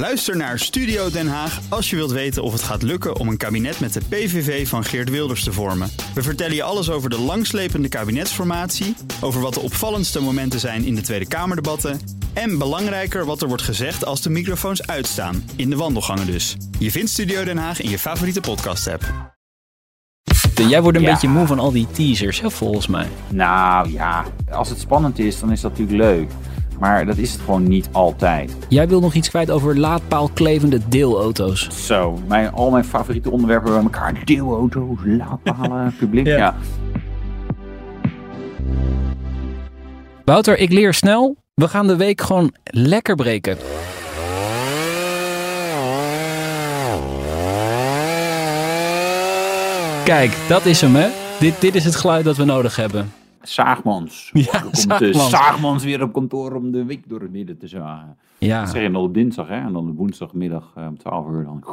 Luister 0.00 0.36
naar 0.36 0.58
Studio 0.58 1.10
Den 1.10 1.28
Haag 1.28 1.60
als 1.68 1.90
je 1.90 1.96
wilt 1.96 2.10
weten 2.10 2.42
of 2.42 2.52
het 2.52 2.62
gaat 2.62 2.82
lukken 2.82 3.16
om 3.16 3.28
een 3.28 3.36
kabinet 3.36 3.80
met 3.80 3.92
de 3.92 4.00
PVV 4.08 4.68
van 4.68 4.84
Geert 4.84 5.10
Wilders 5.10 5.44
te 5.44 5.52
vormen. 5.52 5.90
We 6.14 6.22
vertellen 6.22 6.54
je 6.54 6.62
alles 6.62 6.90
over 6.90 7.10
de 7.10 7.18
langslepende 7.18 7.88
kabinetsformatie, 7.88 8.94
over 9.20 9.40
wat 9.40 9.54
de 9.54 9.60
opvallendste 9.60 10.20
momenten 10.20 10.60
zijn 10.60 10.84
in 10.84 10.94
de 10.94 11.00
Tweede 11.00 11.26
Kamerdebatten 11.28 12.00
en 12.32 12.58
belangrijker 12.58 13.24
wat 13.24 13.42
er 13.42 13.48
wordt 13.48 13.62
gezegd 13.62 14.04
als 14.04 14.22
de 14.22 14.30
microfoons 14.30 14.86
uitstaan, 14.86 15.44
in 15.56 15.70
de 15.70 15.76
wandelgangen 15.76 16.26
dus. 16.26 16.56
Je 16.78 16.90
vindt 16.90 17.10
Studio 17.10 17.44
Den 17.44 17.58
Haag 17.58 17.80
in 17.80 17.90
je 17.90 17.98
favoriete 17.98 18.40
podcast-app. 18.40 19.04
Jij 20.68 20.82
wordt 20.82 20.98
een 20.98 21.04
Ja. 21.04 21.12
beetje 21.12 21.28
moe 21.28 21.46
van 21.46 21.58
al 21.58 21.72
die 21.72 21.86
teasers, 21.92 22.40
hè, 22.40 22.50
volgens 22.50 22.86
mij. 22.86 23.08
Nou 23.28 23.90
ja, 23.92 24.24
als 24.50 24.68
het 24.68 24.80
spannend 24.80 25.18
is, 25.18 25.40
dan 25.40 25.52
is 25.52 25.60
dat 25.60 25.70
natuurlijk 25.78 25.98
leuk. 25.98 26.30
Maar 26.80 27.06
dat 27.06 27.16
is 27.16 27.32
het 27.32 27.40
gewoon 27.40 27.68
niet 27.68 27.88
altijd. 27.92 28.56
Jij 28.68 28.88
wil 28.88 29.00
nog 29.00 29.14
iets 29.14 29.28
kwijt 29.28 29.50
over 29.50 29.78
laadpaalklevende 29.78 30.80
deelauto's. 30.88 31.86
Zo, 31.86 32.18
mijn, 32.26 32.52
al 32.52 32.70
mijn 32.70 32.84
favoriete 32.84 33.30
onderwerpen 33.30 33.72
bij 33.72 33.82
elkaar. 33.82 34.24
Deelauto's, 34.24 34.98
laadpalen, 35.04 35.94
publiek. 35.98 36.26
Ja. 36.26 36.36
Ja. 36.36 36.54
Wouter, 40.24 40.58
ik 40.58 40.72
leer 40.72 40.94
snel. 40.94 41.36
We 41.54 41.68
gaan 41.68 41.86
de 41.86 41.96
week 41.96 42.20
gewoon 42.20 42.54
lekker 42.64 43.14
breken. 43.16 43.56
Kijk, 50.04 50.36
dat 50.48 50.64
is 50.64 50.80
hem, 50.80 50.94
hè? 50.94 51.08
Dit, 51.40 51.60
dit 51.60 51.74
is 51.74 51.84
het 51.84 51.96
geluid 51.96 52.24
dat 52.24 52.36
we 52.36 52.44
nodig 52.44 52.76
hebben. 52.76 53.12
Zaagmans. 53.42 54.30
Ja, 54.52 54.58
komt 54.60 54.74
de 54.74 54.80
Zaagmans. 54.80 55.30
Zaagmans 55.30 55.84
weer 55.84 56.02
op 56.02 56.12
kantoor 56.12 56.52
om 56.54 56.70
de 56.70 56.84
week 56.84 57.08
door 57.08 57.20
het 57.20 57.30
midden 57.32 57.58
te 57.58 57.66
zagen. 57.68 58.16
Ja, 58.38 58.60
Dat 58.60 58.70
zeg 58.70 58.82
je 58.82 58.90
dan 58.90 59.02
op 59.02 59.14
dinsdag, 59.14 59.48
hè? 59.48 59.54
En 59.54 59.72
dan 59.72 59.88
op 59.88 59.96
woensdagmiddag 59.96 60.72
eh, 60.76 60.86
om 60.86 60.98
12 60.98 61.28
uur 61.28 61.44
dan. 61.44 61.64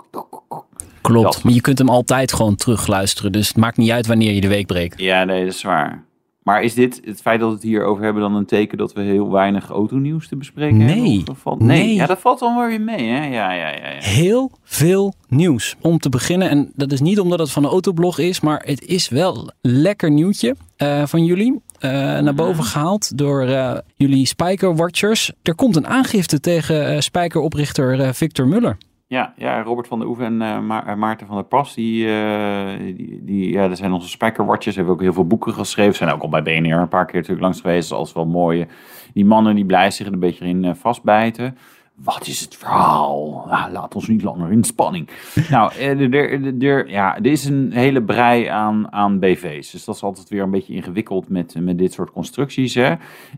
klopt. 1.01 1.33
dat. 1.33 1.43
Maar 1.43 1.53
je 1.53 1.61
kunt 1.61 1.77
hem 1.77 1.89
altijd 1.89 2.33
gewoon 2.33 2.55
terugluisteren. 2.55 3.31
Dus 3.31 3.47
het 3.47 3.57
maakt 3.57 3.77
niet 3.77 3.91
uit 3.91 4.07
wanneer 4.07 4.33
je 4.33 4.41
de 4.41 4.47
week 4.47 4.65
breekt. 4.67 4.99
Ja, 4.99 5.23
nee, 5.23 5.45
dat 5.45 5.53
is 5.53 5.63
waar. 5.63 6.03
Maar 6.47 6.61
is 6.63 6.73
dit, 6.73 7.01
het 7.05 7.21
feit 7.21 7.39
dat 7.39 7.49
we 7.49 7.55
het 7.55 7.63
hier 7.63 7.83
over 7.83 8.03
hebben, 8.03 8.21
dan 8.21 8.35
een 8.35 8.45
teken 8.45 8.77
dat 8.77 8.93
we 8.93 9.01
heel 9.01 9.31
weinig 9.31 9.69
autonieuws 9.69 10.27
te 10.27 10.35
bespreken 10.35 10.77
Nee. 10.77 11.15
hebben? 11.17 11.35
Valt- 11.35 11.59
nee. 11.59 11.85
Nee. 11.85 11.95
Ja, 11.95 12.05
dat 12.05 12.19
valt 12.19 12.39
dan 12.39 12.55
wel 12.55 12.67
weer 12.67 12.81
mee, 12.81 13.07
hè? 13.07 13.25
Ja, 13.25 13.51
ja, 13.51 13.67
ja. 13.69 13.89
ja. 13.89 13.99
Heel 13.99 14.51
veel 14.63 15.13
nieuws 15.27 15.75
om 15.81 15.97
te 15.99 16.09
beginnen. 16.09 16.49
En 16.49 16.71
dat 16.75 16.91
is 16.91 17.01
niet 17.01 17.19
omdat 17.19 17.39
het 17.39 17.51
van 17.51 17.63
een 17.63 17.69
autoblog 17.69 18.17
is, 18.19 18.39
maar 18.41 18.61
het 18.65 18.81
is 18.85 19.09
wel 19.09 19.51
lekker 19.61 20.11
nieuwtje 20.11 20.55
eh, 20.75 21.05
van 21.05 21.25
jullie. 21.25 21.61
eh, 21.79 21.91
naar 22.19 22.33
boven 22.35 22.63
gehaald 22.63 23.17
door 23.17 23.41
eh, 23.41 23.77
jullie 23.95 24.25
Spijker 24.25 24.75
Watchers. 24.75 25.31
Er 25.43 25.55
komt 25.55 25.75
een 25.75 25.87
aangifte 25.87 26.39
tegen 26.39 27.03
Spijker-oprichter 27.03 27.99
eh, 28.01 28.09
Victor 28.13 28.47
Muller. 28.47 28.77
Ja, 29.09 29.33
ja, 29.37 29.61
Robert 29.63 29.87
van 29.87 29.99
der 29.99 30.07
Oeven 30.07 30.25
en 30.25 30.41
eh, 30.41 30.59
Ma- 30.59 30.85
eh, 30.87 30.95
Maarten 30.95 31.27
van 31.27 31.35
der 31.35 31.45
Pas, 31.45 31.73
die, 31.75 32.07
eh, 32.07 32.95
die, 32.95 33.21
die, 33.23 33.51
ja, 33.51 33.67
dat 33.67 33.77
zijn 33.77 33.91
onze 33.91 34.07
spijkerwatches. 34.09 34.75
Hebben 34.75 34.93
ook 34.93 35.01
heel 35.01 35.13
veel 35.13 35.27
boeken 35.27 35.53
geschreven. 35.53 35.95
Zijn 35.95 36.09
ook 36.09 36.21
al 36.21 36.29
bij 36.29 36.43
BNR 36.43 36.77
een 36.77 36.87
paar 36.87 37.05
keer 37.05 37.15
natuurlijk 37.15 37.41
langs 37.41 37.61
geweest. 37.61 37.89
Dat 37.89 38.07
is 38.07 38.13
wel 38.13 38.25
mooi. 38.25 38.65
Die 39.13 39.25
mannen 39.25 39.55
die 39.55 39.65
blijven 39.65 39.93
zich 39.93 40.07
er 40.07 40.13
een 40.13 40.19
beetje 40.19 40.45
in 40.45 40.75
vastbijten. 40.75 41.57
Wat 41.95 42.27
is 42.27 42.41
het 42.41 42.55
verhaal? 42.55 43.45
Ah, 43.49 43.71
laat 43.71 43.95
ons 43.95 44.07
niet 44.07 44.23
langer 44.23 44.51
in 44.51 44.63
spanning. 44.63 45.09
nou, 45.49 45.73
eh, 45.73 45.89
er, 46.01 46.13
er, 46.13 46.63
er, 46.63 46.89
ja, 46.89 47.15
er 47.17 47.25
is 47.25 47.45
een 47.45 47.71
hele 47.71 48.01
brei 48.03 48.45
aan, 48.45 48.91
aan 48.91 49.19
BV's. 49.19 49.71
Dus 49.71 49.85
dat 49.85 49.95
is 49.95 50.03
altijd 50.03 50.29
weer 50.29 50.41
een 50.43 50.51
beetje 50.51 50.73
ingewikkeld 50.73 51.29
met, 51.29 51.55
met 51.59 51.77
dit 51.77 51.93
soort 51.93 52.11
constructies. 52.11 52.73
Hè. 52.73 52.89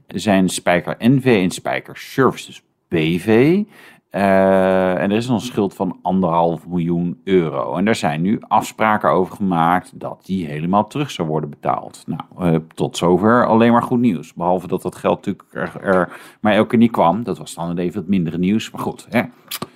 Er 0.08 0.20
zijn 0.20 0.50
Spijker 0.50 0.96
NV 1.00 1.40
en 1.44 1.52
Spijker 1.52 1.98
Services 1.98 2.64
BV. 2.88 3.62
Eh, 4.10 5.02
en 5.02 5.12
er 5.12 5.18
is 5.18 5.28
een 5.28 5.40
schuld 5.40 5.74
van 5.74 6.00
anderhalf 6.02 6.68
miljoen 6.68 7.22
euro. 7.24 7.76
En 7.76 7.86
daar 7.86 7.96
zijn 7.96 8.22
nu 8.22 8.38
afspraken 8.48 9.10
over 9.10 9.36
gemaakt 9.36 10.00
dat 10.00 10.26
die 10.26 10.46
helemaal 10.46 10.88
terug 10.88 11.12
zou 11.12 11.28
worden 11.28 11.50
betaald. 11.50 12.04
Nou, 12.08 12.54
eh, 12.54 12.60
tot 12.74 12.98
zover 12.98 13.48
alleen 13.48 13.72
maar 13.72 13.84
goed 13.84 14.00
nieuws. 14.00 14.34
Behalve 14.34 14.68
dat 14.68 14.82
dat 14.82 14.96
geld 14.96 15.16
natuurlijk 15.26 15.48
er, 15.52 15.82
er 15.84 16.20
maar 16.42 16.54
elke 16.54 16.68
keer 16.70 16.80
niet 16.80 16.92
kwam. 16.92 17.24
Dat 17.24 17.38
was 17.38 17.54
dan 17.56 17.78
even 17.78 18.00
wat 18.02 18.10
mindere 18.10 18.38
nieuws. 18.38 18.72
Maar 18.72 18.82
goed, 18.82 19.08
hè, 19.10 19.22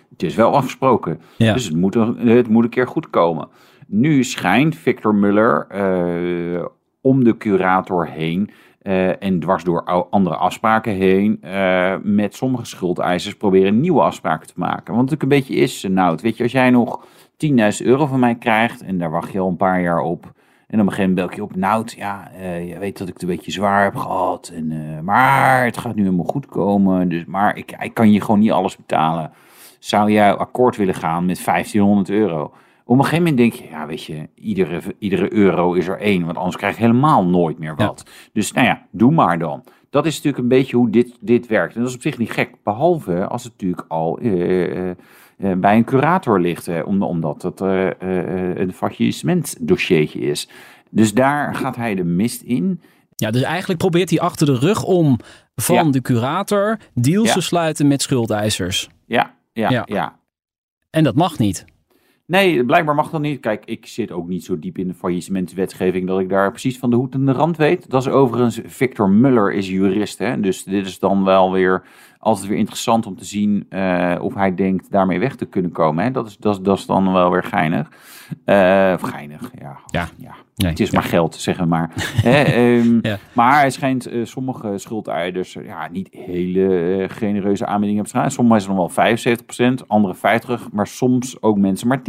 het 0.10 0.24
is 0.24 0.36
wel 0.36 0.56
afgesproken. 0.56 1.22
Ja. 1.38 1.54
Dus 1.54 1.66
het 1.66 1.76
moet, 1.76 1.96
een- 1.96 2.18
het 2.28 2.48
moet 2.50 2.64
een 2.64 2.70
keer 2.70 2.88
goed 2.88 3.10
komen. 3.10 3.48
Nu 3.88 4.24
schijnt 4.24 4.76
Victor 4.76 5.16
Muller 5.16 5.68
eh, 5.70 6.66
om 7.02 7.24
de 7.24 7.38
curator 7.38 8.08
heen 8.08 8.50
eh, 8.84 9.24
en 9.24 9.40
dwars 9.40 9.64
door 9.64 9.84
andere 10.10 10.36
afspraken 10.36 10.94
heen 10.94 11.38
eh, 11.42 11.96
met 12.04 12.36
sommige 12.36 12.66
schuldeisers 12.66 13.36
proberen 13.36 13.80
nieuwe 13.80 14.02
afspraken 14.02 14.48
te 14.48 14.54
maken. 14.56 14.96
Want 14.96 15.10
het 15.10 15.22
een 15.22 15.28
beetje 15.28 15.56
is, 15.56 15.86
nou, 15.90 16.18
weet 16.22 16.38
je, 16.38 16.44
als 16.44 16.52
jij 16.52 16.70
nog 16.70 17.06
10.000 17.38 17.86
euro 17.86 18.06
van 18.06 18.20
mij 18.20 18.36
krijgt 18.36 18.84
en 18.84 18.98
daar 18.98 19.12
wacht 19.12 19.32
je 19.32 19.40
al 19.40 19.48
een 19.48 19.56
paar 19.56 19.82
jaar 19.82 20.02
op. 20.02 20.34
En 20.74 20.80
op 20.80 20.86
een 20.86 20.92
gegeven 20.92 21.14
moment 21.14 21.16
bel 21.16 21.26
ik 21.26 21.36
je 21.36 21.44
op, 21.44 21.56
nou, 21.56 21.86
ja, 21.96 22.32
eh, 22.32 22.70
je 22.70 22.80
weet 22.80 22.98
dat 22.98 23.08
ik 23.08 23.14
het 23.14 23.24
een 23.24 23.30
beetje 23.30 23.52
zwaar 23.52 23.84
heb 23.84 23.96
gehad. 23.96 24.52
En, 24.56 24.72
eh, 24.72 25.00
maar 25.00 25.66
het 25.66 25.78
gaat 25.78 25.96
nu 25.96 26.04
helemaal 26.04 26.26
goed 26.26 26.46
komen. 26.46 27.10
Dus, 27.10 27.26
maar 27.26 27.58
ik, 27.58 27.76
ik 27.80 27.94
kan 27.94 28.12
je 28.12 28.22
gewoon 28.22 28.40
niet 28.40 28.52
alles 28.52 28.76
betalen. 28.76 29.32
Zou 29.80 30.12
jij 30.12 30.36
akkoord 30.36 30.76
willen 30.76 30.94
gaan 30.94 31.26
met 31.26 31.44
1500 31.44 32.10
euro? 32.10 32.54
Op 32.86 32.98
een 32.98 33.04
gegeven 33.04 33.24
moment 33.24 33.38
denk 33.38 33.54
je, 33.54 33.70
ja, 33.70 33.86
weet 33.88 34.04
je, 34.04 34.30
iedere, 34.36 34.82
iedere 35.00 35.34
euro 35.34 35.74
is 35.74 35.88
er 35.88 36.00
één. 36.00 36.26
Want 36.26 36.38
anders 36.38 36.56
krijg 36.58 36.76
je 36.78 36.82
helemaal 36.82 37.26
nooit 37.26 37.60
meer 37.60 37.76
wat. 37.76 38.04
Dus 38.34 38.52
nou 38.52 38.68
ja, 38.68 38.86
doe 38.92 39.12
maar 39.12 39.40
dan. 39.40 39.64
Dat 39.90 40.06
is 40.06 40.16
natuurlijk 40.16 40.44
een 40.44 40.50
beetje 40.50 40.78
hoe 40.78 40.90
dit, 40.90 41.18
dit 41.22 41.48
werkt. 41.48 41.74
En 41.76 41.80
dat 41.80 41.90
is 41.90 41.96
op 41.96 42.02
zich 42.02 42.18
niet 42.18 42.32
gek. 42.32 42.50
Behalve 42.64 43.28
als 43.28 43.44
het 43.44 43.52
natuurlijk 43.52 43.86
al 43.88 44.18
eh, 44.20 44.90
eh, 44.90 44.96
eh, 45.38 45.58
bij 45.58 45.78
een 45.78 45.84
curator 45.84 46.40
ligt. 46.42 46.84
om- 46.84 47.04
omdat 47.04 47.42
het 47.42 47.62
eh, 47.62 47.90
een 48.56 48.74
faillissementdossiertje 48.74 50.20
is. 50.20 50.50
Dus 50.90 51.14
daar 51.14 51.56
gaat 51.56 51.76
hij 51.76 51.96
de 51.96 52.04
mist 52.04 52.42
in. 52.42 52.82
Ja, 53.16 53.32
dus 53.32 53.42
eigenlijk 53.42 53.80
probeert 53.80 54.10
hij 54.10 54.20
achter 54.20 54.46
de 54.46 54.58
rug 54.58 54.84
om 54.84 55.18
van 55.56 55.76
Ja. 55.86 55.92
de 55.92 56.02
curator 56.02 56.78
deals 56.94 57.28
Ja. 57.28 57.34
te 57.34 57.42
sluiten 57.42 57.88
met 57.88 58.02
schuldeisers. 58.02 58.90
Ja, 59.06 59.34
ja, 59.54 59.70
Ja. 59.70 59.84
ja. 59.86 60.20
En 60.90 61.04
dat 61.04 61.16
mag 61.16 61.38
niet. 61.40 61.66
Nee, 62.26 62.66
blijkbaar 62.66 62.96
mag 62.96 63.10
dat 63.10 63.22
niet. 63.22 63.40
Kijk, 63.40 63.66
ik 63.66 63.86
zit 63.86 64.12
ook 64.12 64.28
niet 64.28 64.44
zo 64.44 64.60
diep 64.60 64.78
in 64.78 64.88
de 64.88 64.94
faillissementwetgeving 64.94 66.08
dat 66.08 66.20
ik 66.20 66.30
daar 66.30 66.50
precies 66.50 66.80
van 66.80 66.90
de 66.90 66.96
hoed 66.96 67.14
en 67.14 67.26
de 67.26 67.32
rand 67.32 67.58
weet. 67.58 67.90
Dat 67.90 68.02
is 68.02 68.12
overigens, 68.12 68.60
Victor 68.66 69.10
Muller 69.10 69.54
is 69.54 69.70
jurist, 69.70 70.18
hè? 70.18 70.40
dus 70.40 70.64
dit 70.64 70.86
is 70.86 71.00
dan 71.00 71.24
wel 71.24 71.52
weer 71.52 71.84
altijd 72.24 72.48
weer 72.48 72.58
interessant 72.58 73.06
om 73.06 73.18
te 73.18 73.26
zien 73.26 73.66
eh, 73.70 74.16
of 74.22 74.34
hij 74.34 74.56
denkt 74.56 74.92
daarmee 74.92 75.20
weg 75.20 75.36
te 75.36 75.46
kunnen 75.46 75.72
komen. 75.72 76.04
Hè? 76.04 76.12
Dat, 76.12 76.28
is, 76.28 76.38
dat, 76.38 76.66
dat 76.66 76.78
is 76.78 76.86
dan 76.86 77.14
wel 77.14 77.32
weer 77.32 77.44
geinig. 77.44 77.90
Eh, 78.46 78.92
of 78.96 79.02
geinig, 79.02 79.52
ja. 79.60 79.80
Ja. 79.86 80.08
ja. 80.18 80.36
Nee, 80.56 80.70
het 80.70 80.80
is 80.80 80.90
ja. 80.90 81.00
maar 81.00 81.10
geld, 81.10 81.36
zeggen 81.36 81.64
we 81.64 81.70
maar. 81.70 81.92
Hè, 82.24 82.42
ehm, 82.42 83.00
Ja. 83.02 83.18
Maar 83.34 83.60
hij 83.60 83.70
schijnt 83.70 84.06
eh, 84.06 84.26
sommige 84.26 84.78
schuldeisers 84.78 85.56
eh, 85.56 85.66
ja, 85.66 85.88
niet 85.92 86.08
hele 86.12 87.08
genereuze 87.12 87.66
aanbiedingen 87.66 88.04
hebben 88.04 88.12
gedaan. 88.12 88.32
Sommige 88.32 88.56
mensen 88.56 88.76
nog 88.76 88.96
wel 88.96 89.82
75%, 89.84 89.88
andere 89.88 90.16
50%, 90.16 90.72
maar 90.72 90.88
soms 90.88 91.42
ook 91.42 91.58
mensen 91.58 91.88
maar 91.88 92.02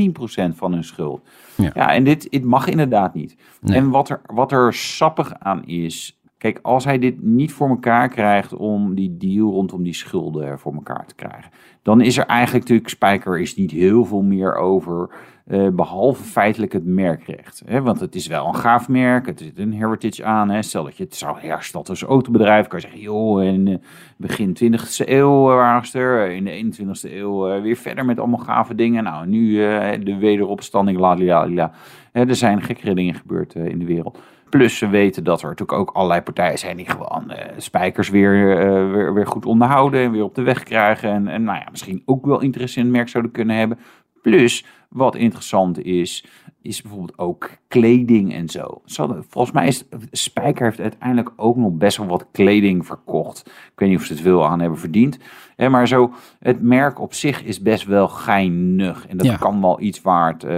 10% 0.53 0.55
van 0.55 0.73
hun 0.73 0.85
schuld. 0.85 1.23
Ja. 1.55 1.71
Ja, 1.75 1.93
en 1.93 2.05
dit, 2.05 2.31
dit 2.31 2.45
mag 2.45 2.67
inderdaad 2.67 3.15
niet. 3.15 3.37
Nee. 3.61 3.77
En 3.77 3.91
wat 3.91 4.09
er, 4.09 4.21
wat 4.27 4.53
er 4.53 4.75
sappig 4.75 5.35
aan 5.39 5.65
is, 5.67 6.19
kijk, 6.44 6.59
als 6.62 6.84
hij 6.84 6.99
dit 6.99 7.22
niet 7.22 7.53
voor 7.53 7.69
elkaar 7.69 8.09
krijgt 8.09 8.55
om 8.55 8.94
die 8.94 9.16
deal 9.16 9.50
rondom 9.50 9.82
die 9.82 9.94
schulden 9.94 10.59
voor 10.59 10.75
elkaar 10.75 11.06
te 11.06 11.15
krijgen, 11.15 11.50
dan 11.82 12.00
is 12.00 12.19
er 12.19 12.27
eigenlijk 12.27 12.65
natuurlijk, 12.65 12.88
Spijker 12.88 13.41
is 13.41 13.56
niet 13.56 13.71
heel 13.71 14.05
veel 14.05 14.22
meer 14.22 14.56
over, 14.56 15.10
eh, 15.44 15.69
behalve 15.69 16.22
feitelijk 16.22 16.72
het 16.72 16.84
merkrecht. 16.84 17.62
Hè? 17.66 17.83
Want 17.83 18.00
het 18.00 18.15
is 18.15 18.27
wel 18.27 18.47
een 18.47 18.54
gaaf 18.54 18.88
merk, 18.88 19.27
het 19.27 19.41
zit 19.41 19.59
een 19.59 19.72
heritage 19.72 20.25
aan. 20.25 20.50
Hè? 20.50 20.62
Stel 20.62 20.84
dat 20.84 20.97
je 20.97 21.04
het 21.04 21.15
zou 21.15 21.38
herstarten 21.41 21.91
als 21.91 22.03
autobedrijf, 22.03 22.66
kan 22.66 22.78
je 22.78 22.84
zeggen, 22.84 23.03
joh, 23.03 23.43
in 23.43 23.69
eh, 23.69 23.77
begin 24.16 24.54
20e 24.54 25.09
eeuw 25.09 25.50
eh, 25.50 25.83
ze 25.83 25.99
er, 25.99 26.31
in 26.31 26.44
de 26.44 26.50
21e 26.50 27.15
eeuw 27.15 27.60
weer 27.62 27.77
verder 27.77 28.04
met 28.04 28.19
allemaal 28.19 28.39
gave 28.39 28.74
dingen. 28.74 29.04
Nou, 29.04 29.27
nu 29.27 29.54
de 30.04 30.16
wederopstanding, 30.19 30.98
la 30.98 31.16
la 31.16 31.48
la. 31.48 31.72
Er 32.13 32.36
zijn 32.36 32.63
gekkere 32.63 32.95
dingen 32.95 33.15
gebeurd 33.15 33.54
in 33.54 33.78
de 33.78 33.84
wereld. 33.84 34.19
Plus 34.54 34.78
we 34.78 34.89
weten 34.89 35.24
dat 35.24 35.42
er 35.42 35.48
natuurlijk 35.48 35.78
ook 35.78 35.91
allerlei 35.91 36.21
partijen 36.21 36.59
zijn 36.59 36.77
die 36.77 36.91
gewoon 36.91 37.30
eh, 37.30 37.53
spijkers 37.56 38.09
weer, 38.09 38.59
eh, 38.59 38.92
weer, 38.92 39.15
weer 39.15 39.27
goed 39.27 39.47
onderhouden 39.47 40.01
en 40.01 40.10
weer 40.10 40.22
op 40.22 40.34
de 40.34 40.42
weg 40.42 40.62
krijgen. 40.62 41.10
En, 41.10 41.28
en 41.28 41.45
nou 41.45 41.59
ja, 41.59 41.66
misschien 41.71 42.03
ook 42.04 42.27
wel 42.27 42.41
interesse 42.41 42.78
in 42.78 42.84
het 42.84 42.95
merk 42.95 43.09
zouden 43.09 43.33
kunnen 43.33 43.56
hebben. 43.56 43.78
Plus, 44.22 44.65
wat 44.89 45.15
interessant 45.15 45.78
is, 45.78 46.27
is 46.65 46.83
bijvoorbeeld 46.83 47.19
ook 47.19 47.51
kleding 47.69 48.34
en 48.34 48.49
zo. 48.49 48.81
Hadden- 48.95 49.25
volgens 49.28 49.55
mij 49.55 49.66
is 49.66 49.84
Spijker 50.11 50.65
heeft 50.65 50.81
uiteindelijk 50.81 51.33
ook 51.37 51.57
nog 51.57 51.72
best 51.72 51.97
wel 51.97 52.07
wat 52.07 52.27
kleding 52.33 52.87
verkocht. 52.87 53.43
Ik 53.47 53.72
weet 53.75 53.89
niet 53.89 53.99
of 53.99 54.05
ze 54.05 54.13
het 54.13 54.22
veel 54.22 54.47
aan 54.47 54.61
hebben 54.61 54.78
verdiend. 54.78 55.19
Hè, 55.57 55.69
maar 55.69 55.89
zo, 55.89 56.13
het 56.39 56.63
merk 56.63 57.01
op 57.01 57.15
zich 57.15 57.45
is 57.45 57.61
best 57.63 57.84
wel 57.84 58.09
geinig. 58.09 59.07
En 59.07 59.16
dat 59.16 59.27
Ja. 59.27 59.37
kan 59.37 59.61
wel 59.61 59.81
iets 59.81 60.03
waard 60.03 60.45
eh, 60.45 60.51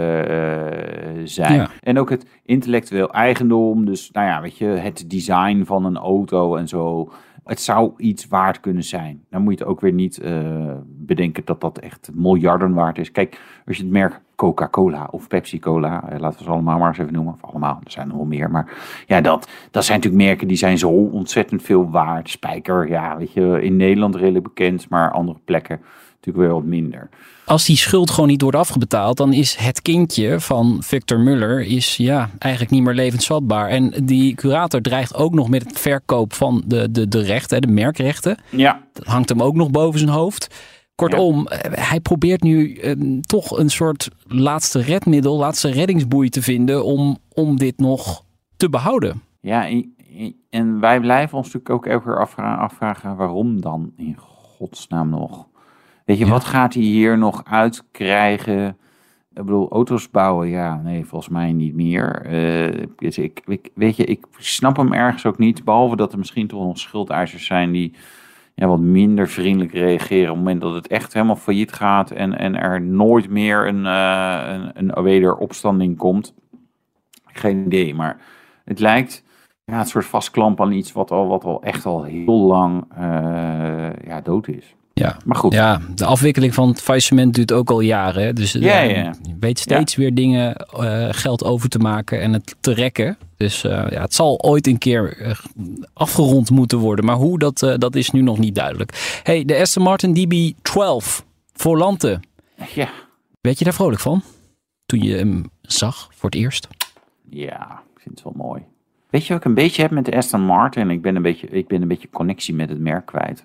zijn. 1.24 1.54
Ja. 1.54 1.70
En 1.80 1.98
ook 1.98 2.10
het 2.10 2.26
intellectueel 2.44 3.10
eigendom. 3.12 3.84
Dus 3.84 4.10
nou 4.12 4.26
ja, 4.26 4.40
weet 4.40 4.58
je, 4.58 4.64
het 4.66 5.10
design 5.10 5.64
van 5.64 5.84
een 5.84 5.96
auto 5.96 6.56
en 6.56 6.68
zo. 6.68 7.10
Het 7.46 7.60
zou 7.60 7.92
iets 7.96 8.26
waard 8.26 8.60
kunnen 8.60 8.82
zijn. 8.82 9.24
Dan 9.30 9.42
moet 9.42 9.52
je 9.52 9.58
het 9.58 9.68
ook 9.68 9.80
weer 9.80 9.92
niet 9.92 10.18
eh, 10.18 10.72
bedenken 10.86 11.42
dat 11.44 11.60
dat 11.60 11.78
echt 11.78 12.10
miljarden 12.14 12.74
waard 12.74 12.98
is. 12.98 13.12
Kijk, 13.12 13.40
als 13.66 13.76
je 13.76 13.82
het 13.82 13.92
merk 13.92 14.20
Coca-Cola 14.34 15.08
of 15.10 15.28
Pepsi-Cola, 15.28 16.08
eh, 16.08 16.18
laten 16.18 16.38
we 16.38 16.44
ze 16.44 16.50
allemaal 16.50 16.78
maar 16.78 16.88
eens 16.88 16.98
even 16.98 17.12
noemen. 17.12 17.32
Of 17.32 17.50
allemaal, 17.50 17.80
er 17.84 17.90
zijn 17.90 18.10
er 18.10 18.16
wel 18.16 18.24
meer. 18.24 18.50
Maar 18.50 18.72
ja, 19.06 19.20
dat, 19.20 19.48
dat 19.70 19.84
zijn 19.84 19.98
natuurlijk 19.98 20.24
merken 20.24 20.48
die 20.48 20.56
zijn 20.56 20.78
zo 20.78 20.88
ontzettend 20.88 21.62
veel 21.62 21.90
waard. 21.90 22.30
Spijker, 22.30 22.88
ja, 22.88 23.16
weet 23.16 23.32
je, 23.32 23.62
in 23.62 23.76
Nederland 23.76 24.14
redelijk 24.14 24.44
bekend, 24.44 24.88
maar 24.88 25.12
andere 25.12 25.38
plekken 25.44 25.80
natuurlijk 26.16 26.44
weer 26.46 26.54
wat 26.54 26.64
minder. 26.64 27.08
Als 27.44 27.64
die 27.64 27.76
schuld 27.76 28.10
gewoon 28.10 28.28
niet 28.28 28.42
wordt 28.42 28.56
afgebetaald, 28.56 29.16
dan 29.16 29.32
is 29.32 29.54
het 29.54 29.82
kindje 29.82 30.40
van 30.40 30.76
Victor 30.80 31.20
Muller 31.20 31.60
is, 31.60 31.96
ja, 31.96 32.30
eigenlijk 32.38 32.72
niet 32.72 32.82
meer 32.82 32.94
levensvatbaar. 32.94 33.68
En 33.68 33.92
die 34.04 34.34
curator 34.34 34.80
dreigt 34.80 35.14
ook 35.14 35.34
nog 35.34 35.48
met 35.48 35.62
het 35.64 35.78
verkoop 35.78 36.32
van 36.32 36.62
de, 36.66 36.90
de, 36.90 37.08
de 37.08 37.20
rechten, 37.20 37.60
de 37.62 37.66
merkrechten. 37.66 38.38
Ja, 38.50 38.82
Dat 38.92 39.06
hangt 39.06 39.28
hem 39.28 39.42
ook 39.42 39.54
nog 39.54 39.70
boven 39.70 39.98
zijn 39.98 40.10
hoofd. 40.10 40.54
Kortom, 40.94 41.46
eh, 41.46 41.88
hij 41.88 42.00
probeert 42.00 42.42
nu 42.42 42.74
eh, 42.74 42.92
toch 43.20 43.58
een 43.58 43.70
soort 43.70 44.08
laatste 44.26 44.80
redmiddel, 44.80 45.36
laatste 45.36 45.70
reddingsboei 45.70 46.28
te 46.28 46.42
vinden 46.42 46.84
om, 46.84 47.18
om 47.32 47.56
dit 47.56 47.78
nog 47.78 48.22
te 48.56 48.68
behouden. 48.68 49.22
Ja, 49.40 49.68
en- 49.68 49.94
en 50.50 50.80
wij 50.80 51.00
blijven 51.00 51.36
ons 51.38 51.46
natuurlijk 51.46 51.74
ook 51.74 51.86
elke 51.86 52.04
keer 52.04 52.20
afvragen, 52.20 52.58
afvragen 52.62 53.16
waarom 53.16 53.60
dan 53.60 53.92
in 53.96 54.16
godsnaam 54.18 55.08
nog? 55.08 55.46
Weet 56.06 56.18
je, 56.18 56.24
Ja. 56.24 56.30
wat 56.30 56.44
gaat 56.44 56.74
hij 56.74 56.82
hier 56.82 57.18
nog 57.18 57.44
uitkrijgen? 57.44 58.66
Ik 59.34 59.44
bedoel, 59.44 59.68
auto's 59.70 60.10
bouwen, 60.10 60.48
ja, 60.48 60.80
nee, 60.84 61.04
volgens 61.04 61.30
mij 61.30 61.52
niet 61.52 61.74
meer. 61.74 62.22
Eh, 62.24 62.86
dus 62.96 63.18
ik, 63.18 63.42
ik, 63.46 63.70
weet 63.74 63.96
je, 63.96 64.04
ik 64.04 64.26
snap 64.38 64.76
hem 64.76 64.92
ergens 64.92 65.26
ook 65.26 65.38
niet, 65.38 65.64
behalve 65.64 65.96
dat 65.96 66.12
er 66.12 66.18
misschien 66.18 66.46
toch 66.46 66.64
nog 66.66 66.78
schuldeisers 66.78 67.46
zijn 67.46 67.72
die 67.72 67.94
ja, 68.54 68.66
wat 68.66 68.80
minder 68.80 69.28
vriendelijk 69.28 69.72
reageren 69.72 70.30
op 70.30 70.36
het 70.36 70.44
moment 70.44 70.60
dat 70.60 70.74
het 70.74 70.86
echt 70.86 71.12
helemaal 71.12 71.36
failliet 71.36 71.72
gaat 71.72 72.10
en, 72.10 72.38
en 72.38 72.56
er 72.60 72.80
nooit 72.80 73.28
meer 73.30 73.66
een, 73.68 73.86
eh 73.86 74.70
een, 74.74 74.96
een 74.96 75.02
wederopstanding 75.02 75.96
komt. 75.96 76.34
Geen 77.24 77.64
idee, 77.66 77.94
maar 77.94 78.20
het 78.64 78.78
lijkt 78.80 79.24
ja, 79.64 79.78
het 79.78 79.88
soort 79.88 80.06
vastklamp 80.06 80.60
aan 80.60 80.72
iets 80.72 80.92
wat 80.92 81.10
al, 81.10 81.26
wat 81.28 81.44
al 81.44 81.62
echt 81.62 81.86
al 81.86 82.02
heel 82.02 82.40
lang 82.46 82.84
eh, 82.96 83.92
ja, 84.06 84.20
dood 84.22 84.48
is. 84.48 84.74
Ja. 85.00 85.16
Maar 85.24 85.36
goed, 85.36 85.52
Ja, 85.52 85.80
de 85.94 86.04
afwikkeling 86.04 86.54
van 86.54 86.68
het 86.68 86.82
faillissement 86.82 87.34
duurt 87.34 87.52
ook 87.52 87.70
al 87.70 87.80
jaren. 87.80 88.22
hè. 88.22 88.32
Dus 88.32 88.54
eh, 88.54 88.62
Ja, 88.62 88.80
ja, 88.80 88.96
ja. 88.96 89.14
je 89.22 89.36
weet 89.40 89.58
steeds 89.58 89.94
weer 89.94 90.14
dingen, 90.14 90.54
eh, 90.56 91.08
geld 91.10 91.44
over 91.44 91.68
te 91.68 91.78
maken 91.78 92.20
en 92.20 92.32
het 92.32 92.56
te 92.60 92.72
rekken. 92.72 93.16
Dus 93.36 93.64
eh, 93.64 93.70
ja, 93.90 94.00
het 94.00 94.14
zal 94.14 94.42
ooit 94.42 94.66
een 94.66 94.78
keer 94.78 95.36
afgerond 95.92 96.50
moeten 96.50 96.78
worden. 96.78 97.04
Maar 97.04 97.16
hoe, 97.16 97.38
dat, 97.38 97.58
dat 97.78 97.94
is 97.94 98.10
nu 98.10 98.20
nog 98.20 98.38
niet 98.38 98.54
duidelijk. 98.54 99.20
hey, 99.22 99.44
de 99.44 99.56
Aston 99.60 99.82
Martin 99.82 100.16
DB12 100.16 101.24
Volante. 101.52 102.20
ja, 102.74 102.88
Weet 103.40 103.58
je 103.58 103.64
daar 103.64 103.74
vrolijk 103.74 104.00
van? 104.00 104.22
Toen 104.86 105.00
je 105.02 105.16
hem 105.16 105.44
zag 105.62 106.08
voor 106.14 106.30
het 106.30 106.38
eerst? 106.38 106.68
ja, 107.30 107.82
ik 107.94 108.00
vind 108.02 108.14
het 108.14 108.24
wel 108.24 108.46
mooi. 108.46 108.62
Weet 109.10 109.26
je 109.26 109.32
wat 109.32 109.42
ik 109.42 109.48
een 109.48 109.54
beetje 109.54 109.82
heb 109.82 109.90
met 109.90 110.04
de 110.04 110.16
Aston 110.16 110.40
Martin? 110.40 110.90
Ik 110.90 111.02
ben 111.02 111.16
een 111.16 111.22
beetje, 111.22 111.46
ik 111.48 111.66
ben 111.66 111.82
een 111.82 111.88
beetje 111.88 112.08
connectie 112.12 112.54
met 112.54 112.68
het 112.68 112.78
merk 112.80 113.06
kwijt. 113.06 113.44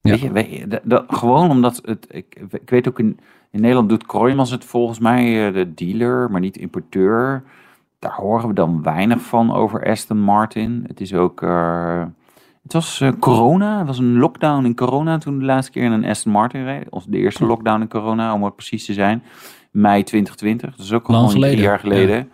Ja. 0.00 0.10
Weet 0.10 0.20
je, 0.20 0.32
weet 0.32 0.50
je, 0.56 0.66
dat, 0.66 0.80
dat- 0.84 1.04
gewoon 1.08 1.50
omdat 1.50 1.80
het, 1.84 2.06
ik, 2.10 2.40
ik 2.50 2.70
weet 2.70 2.88
ook 2.88 2.98
in, 2.98 3.18
in 3.50 3.60
Nederland 3.60 3.88
doet 3.88 4.06
Kroijmans 4.06 4.50
het 4.50 4.64
volgens 4.64 4.98
mij 4.98 5.46
eh, 5.46 5.54
de 5.54 5.74
dealer, 5.74 6.30
maar 6.30 6.40
niet 6.40 6.56
importeur. 6.56 7.42
Daar 7.98 8.12
horen 8.14 8.48
we 8.48 8.54
dan 8.54 8.82
weinig 8.82 9.20
van 9.20 9.52
over 9.54 9.86
Aston 9.86 10.20
Martin. 10.20 10.84
Het 10.86 11.00
is 11.00 11.14
ook, 11.14 11.42
eh, 11.42 12.02
het 12.62 12.72
was 12.72 13.00
eh, 13.00 13.08
corona, 13.20 13.78
het 13.78 13.86
was 13.86 13.98
een 13.98 14.18
lockdown 14.18 14.64
in 14.64 14.74
corona 14.74 15.18
toen 15.18 15.38
de 15.38 15.44
laatste 15.44 15.72
keer 15.72 15.84
in 15.84 15.92
een 15.92 16.04
Aston 16.04 16.32
Martin 16.32 16.64
reed. 16.64 16.90
Of 16.90 17.04
de 17.04 17.18
eerste 17.18 17.46
lockdown 17.46 17.80
in 17.80 17.88
corona, 17.88 18.34
om 18.34 18.44
het 18.44 18.56
precies 18.56 18.84
te 18.84 18.92
zijn. 18.92 19.22
Mei 19.70 20.02
2020, 20.02 20.76
dat 20.76 20.84
is 20.86 20.92
ook 20.92 21.06
al 21.06 21.14
geleden, 21.28 21.60
jaar 21.64 21.78
geleden. 21.78 22.16
Ja, 22.16 22.26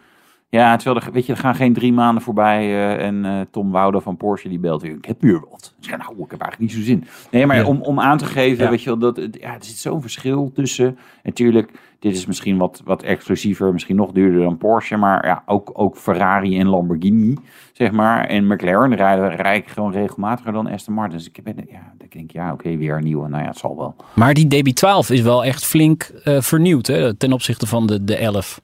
terwijl 0.77 1.07
er, 1.07 1.13
weet 1.13 1.27
je, 1.27 1.33
er 1.33 1.39
gaan 1.39 1.55
geen 1.55 1.73
drie 1.73 1.93
maanden 1.93 2.23
voorbij 2.23 2.63
eh, 2.65 3.07
en 3.07 3.25
eh, 3.25 3.41
Tom 3.51 3.71
Wouda 3.71 4.01
van 4.01 4.17
Porsche 4.17 4.49
die 4.49 4.59
belt 4.59 4.83
weer. 4.83 4.97
Ik 4.97 5.05
heb 5.05 5.21
hier 5.21 5.41
wat. 5.51 5.75
Ik 5.79 5.85
zeg, 5.85 5.99
nou, 5.99 6.11
ik 6.13 6.31
heb 6.31 6.41
eigenlijk 6.41 6.59
niet 6.61 6.73
zo 6.73 6.81
zin. 6.91 7.05
Nee, 7.31 7.47
maar 7.47 7.57
Ja. 7.57 7.65
om, 7.67 7.81
om 7.83 8.01
aan 8.01 8.19
te 8.19 8.25
geven, 8.25 8.65
Ja. 8.65 8.71
weet 8.71 8.83
je 8.83 8.89
wel, 8.91 8.99
dat, 8.99 9.17
het- 9.17 9.39
ja, 9.41 9.55
er 9.55 9.65
zit 9.65 9.77
zo'n 9.77 10.01
verschil 10.01 10.51
tussen. 10.55 10.99
Natuurlijk, 11.23 11.71
dit 11.99 12.15
is 12.17 12.27
misschien 12.27 12.57
wat, 12.59 12.83
wat 12.85 13.03
exclusiever, 13.03 13.73
misschien 13.73 13.97
nog 13.97 14.13
duurder 14.13 14.41
dan 14.43 14.57
Porsche, 14.59 14.97
maar 14.97 15.27
ja, 15.27 15.43
ook, 15.47 15.71
ook 15.75 15.97
Ferrari 15.97 16.59
en 16.59 16.67
Lamborghini, 16.69 17.37
zeg 17.73 17.93
maar. 17.93 18.25
En 18.27 18.47
McLaren 18.47 18.95
rijden 18.95 19.37
rijk 19.37 19.67
gewoon 19.69 19.93
regelmatiger 19.93 20.53
dan 20.53 20.67
Aston 20.71 20.95
Martin. 20.95 21.17
Dus 21.19 21.29
ik, 21.33 21.43
ben, 21.45 21.55
ja, 21.71 21.93
ik 21.99 22.13
denk, 22.13 22.31
ja, 22.31 22.53
oké, 22.53 22.77
weer 22.77 22.97
een 22.97 23.05
nieuwe. 23.05 23.29
Nou 23.29 23.43
ja, 23.43 23.49
het 23.49 23.59
zal 23.59 23.77
wel. 23.77 23.95
Maar 24.15 24.35
die 24.35 24.47
DB12 24.47 25.09
is 25.11 25.21
wel 25.21 25.45
echt 25.45 25.65
flink 25.65 26.03
eh, 26.03 26.41
vernieuwd 26.41 26.87
hè, 26.87 27.15
ten 27.15 27.33
opzichte 27.33 27.67
van 27.67 27.87
de, 27.87 28.05
de 28.05 28.17
11. 28.17 28.61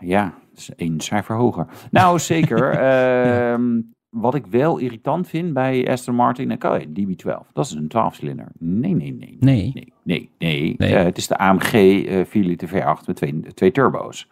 Ja, 0.00 0.32
is 0.56 0.70
één 0.76 1.00
cijfer 1.00 1.36
hoger. 1.36 1.66
Nou, 1.90 2.18
zeker. 2.18 2.70
Ehm, 2.78 3.80
Wat 4.10 4.34
ik 4.34 4.46
wel 4.46 4.78
irritant 4.78 5.28
vind 5.28 5.52
bij 5.52 5.90
Aston 5.90 6.14
Martin, 6.14 6.52
oké, 6.52 6.84
DB12, 6.86 7.52
dat 7.52 7.64
is 7.64 7.72
een 7.72 7.90
12-cilinder. 7.96 8.46
Nee, 8.58 8.94
nee, 8.94 9.12
nee. 9.12 9.36
Nee. 9.40 9.70
Nee, 9.74 9.92
nee, 10.02 10.30
nee. 10.38 10.74
Nee. 10.78 10.94
Eh, 10.94 11.04
het 11.04 11.16
is 11.16 11.26
de 11.26 11.38
AMG 11.38 11.72
eh 12.06 12.24
4 12.24 12.44
liter 12.44 12.68
V8 12.68 13.06
met 13.06 13.16
twee, 13.16 13.40
twee 13.54 13.72
turbo's. 13.72 14.28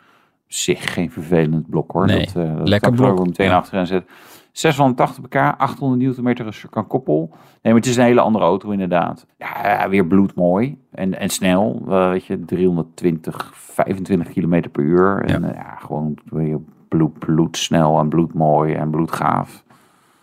Zich 0.46 0.92
geen 0.92 1.10
vervelend 1.10 1.68
blok 1.70 1.92
hoor. 1.92 2.06
Nee, 2.06 2.18
dat, 2.18 2.36
eh, 2.36 2.56
dat 2.56 2.68
lekker 2.68 2.90
kan 2.90 2.98
ik 2.98 3.04
er 3.08 3.14
blok, 3.14 3.26
meteen 3.26 3.46
ja. 3.46 3.56
achteraan 3.56 3.86
zetten. 3.86 4.10
680 4.52 5.22
pk, 5.28 5.34
800 5.58 6.00
newtonmeter 6.02 6.46
als 6.46 6.62
je 6.62 6.68
kan 6.68 6.86
koppel. 6.86 7.28
Nee, 7.30 7.72
maar 7.72 7.82
het 7.82 7.86
is 7.86 7.96
een 7.96 8.04
hele 8.04 8.20
andere 8.20 8.44
auto 8.44 8.70
inderdaad. 8.70 9.26
Ja, 9.38 9.88
weer 9.88 10.06
bloedmooi 10.06 10.78
en, 10.90 11.18
en 11.18 11.28
snel. 11.28 11.82
Eh, 11.88 12.08
weet 12.10 12.24
je, 12.24 12.44
320, 12.44 13.50
25 13.54 14.28
kilometer 14.32 14.70
per 14.70 14.82
uur. 14.84 15.22
En 15.24 15.42
ja, 15.42 15.52
ja 15.54 15.76
gewoon 15.80 16.14
weer 16.24 16.58
bloed, 16.88 17.18
bloedsnel 17.18 17.98
en 17.98 18.08
bloedmooi 18.08 18.72
en 18.74 18.90
bloedgaaf. 18.90 19.64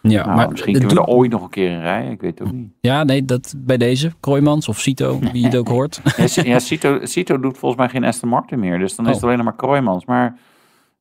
Ja, 0.02 0.26
Nou, 0.26 0.36
maar 0.38 0.50
misschien 0.50 0.74
kunnen 0.74 0.94
we 0.96 1.02
er 1.02 1.08
ooit 1.08 1.32
nog 1.32 1.42
een 1.44 1.50
keer 1.50 1.72
in 1.72 1.80
rijden. 1.80 2.12
Ik 2.12 2.22
weet 2.22 2.40
het 2.40 2.48
ook 2.48 2.54
niet. 2.54 2.70
Ja, 2.80 3.04
nee, 3.04 3.26
dat 3.26 3.54
bij 3.58 3.78
deze. 3.78 4.12
Kroijmans 4.20 4.68
of 4.70 4.80
Cito, 4.80 5.20
wie 5.32 5.46
het 5.46 5.56
ook 5.58 5.68
hoort. 5.78 6.02
Ja, 6.44 6.60
Cito, 6.60 7.00
Cito 7.06 7.40
doet 7.40 7.58
volgens 7.58 7.82
mij 7.82 7.90
geen 7.90 8.04
Aston 8.04 8.30
Martin 8.30 8.60
meer. 8.60 8.80
Dus 8.80 8.96
dan 8.96 9.06
is 9.06 9.10
Oh. 9.12 9.16
het 9.18 9.24
alleen 9.26 9.38
nog 9.38 9.46
maar 9.46 9.56
Kroijmans. 9.56 10.06
Maar 10.06 10.38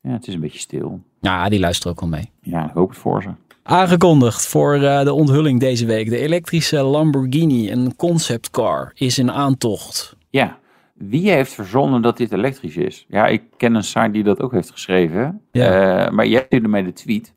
ja, 0.07 0.13
het 0.13 0.27
is 0.29 0.35
een 0.35 0.41
beetje 0.41 0.59
stil. 0.59 1.01
Ja, 1.21 1.49
die 1.49 1.61
luistert 1.61 1.93
ook 1.93 2.01
al 2.01 2.09
mee. 2.09 2.31
Ja, 2.41 2.65
ik 2.69 2.75
hoop 2.75 2.89
het 2.89 2.99
voor 2.99 3.23
ze. 3.23 3.29
Aangekondigd 3.63 4.47
voor 4.47 4.75
eh, 4.75 5.05
de 5.05 5.13
onthulling 5.13 5.61
deze 5.61 5.87
week. 5.87 6.09
De 6.09 6.19
elektrische 6.19 6.83
Lamborghini, 6.83 7.71
een 7.71 7.97
conceptcar, 7.97 8.93
is 8.95 9.19
in 9.19 9.31
aantocht. 9.33 10.17
Ja, 10.31 10.59
wie 10.95 11.31
heeft 11.31 11.53
verzonnen 11.53 12.03
dat 12.03 12.17
dit 12.17 12.33
elektrisch 12.33 12.77
is? 12.77 13.07
Ja, 13.09 13.27
ik 13.27 13.43
ken 13.57 13.75
een 13.75 13.85
site 13.85 14.11
die 14.11 14.23
dat 14.23 14.41
ook 14.41 14.53
heeft 14.53 14.71
geschreven. 14.71 15.41
Ja. 15.53 16.05
Eh, 16.07 16.13
maar 16.13 16.27
jij 16.27 16.43
stuurde 16.47 16.69
mij 16.69 16.83
de 16.83 16.93
tweet. 16.93 17.35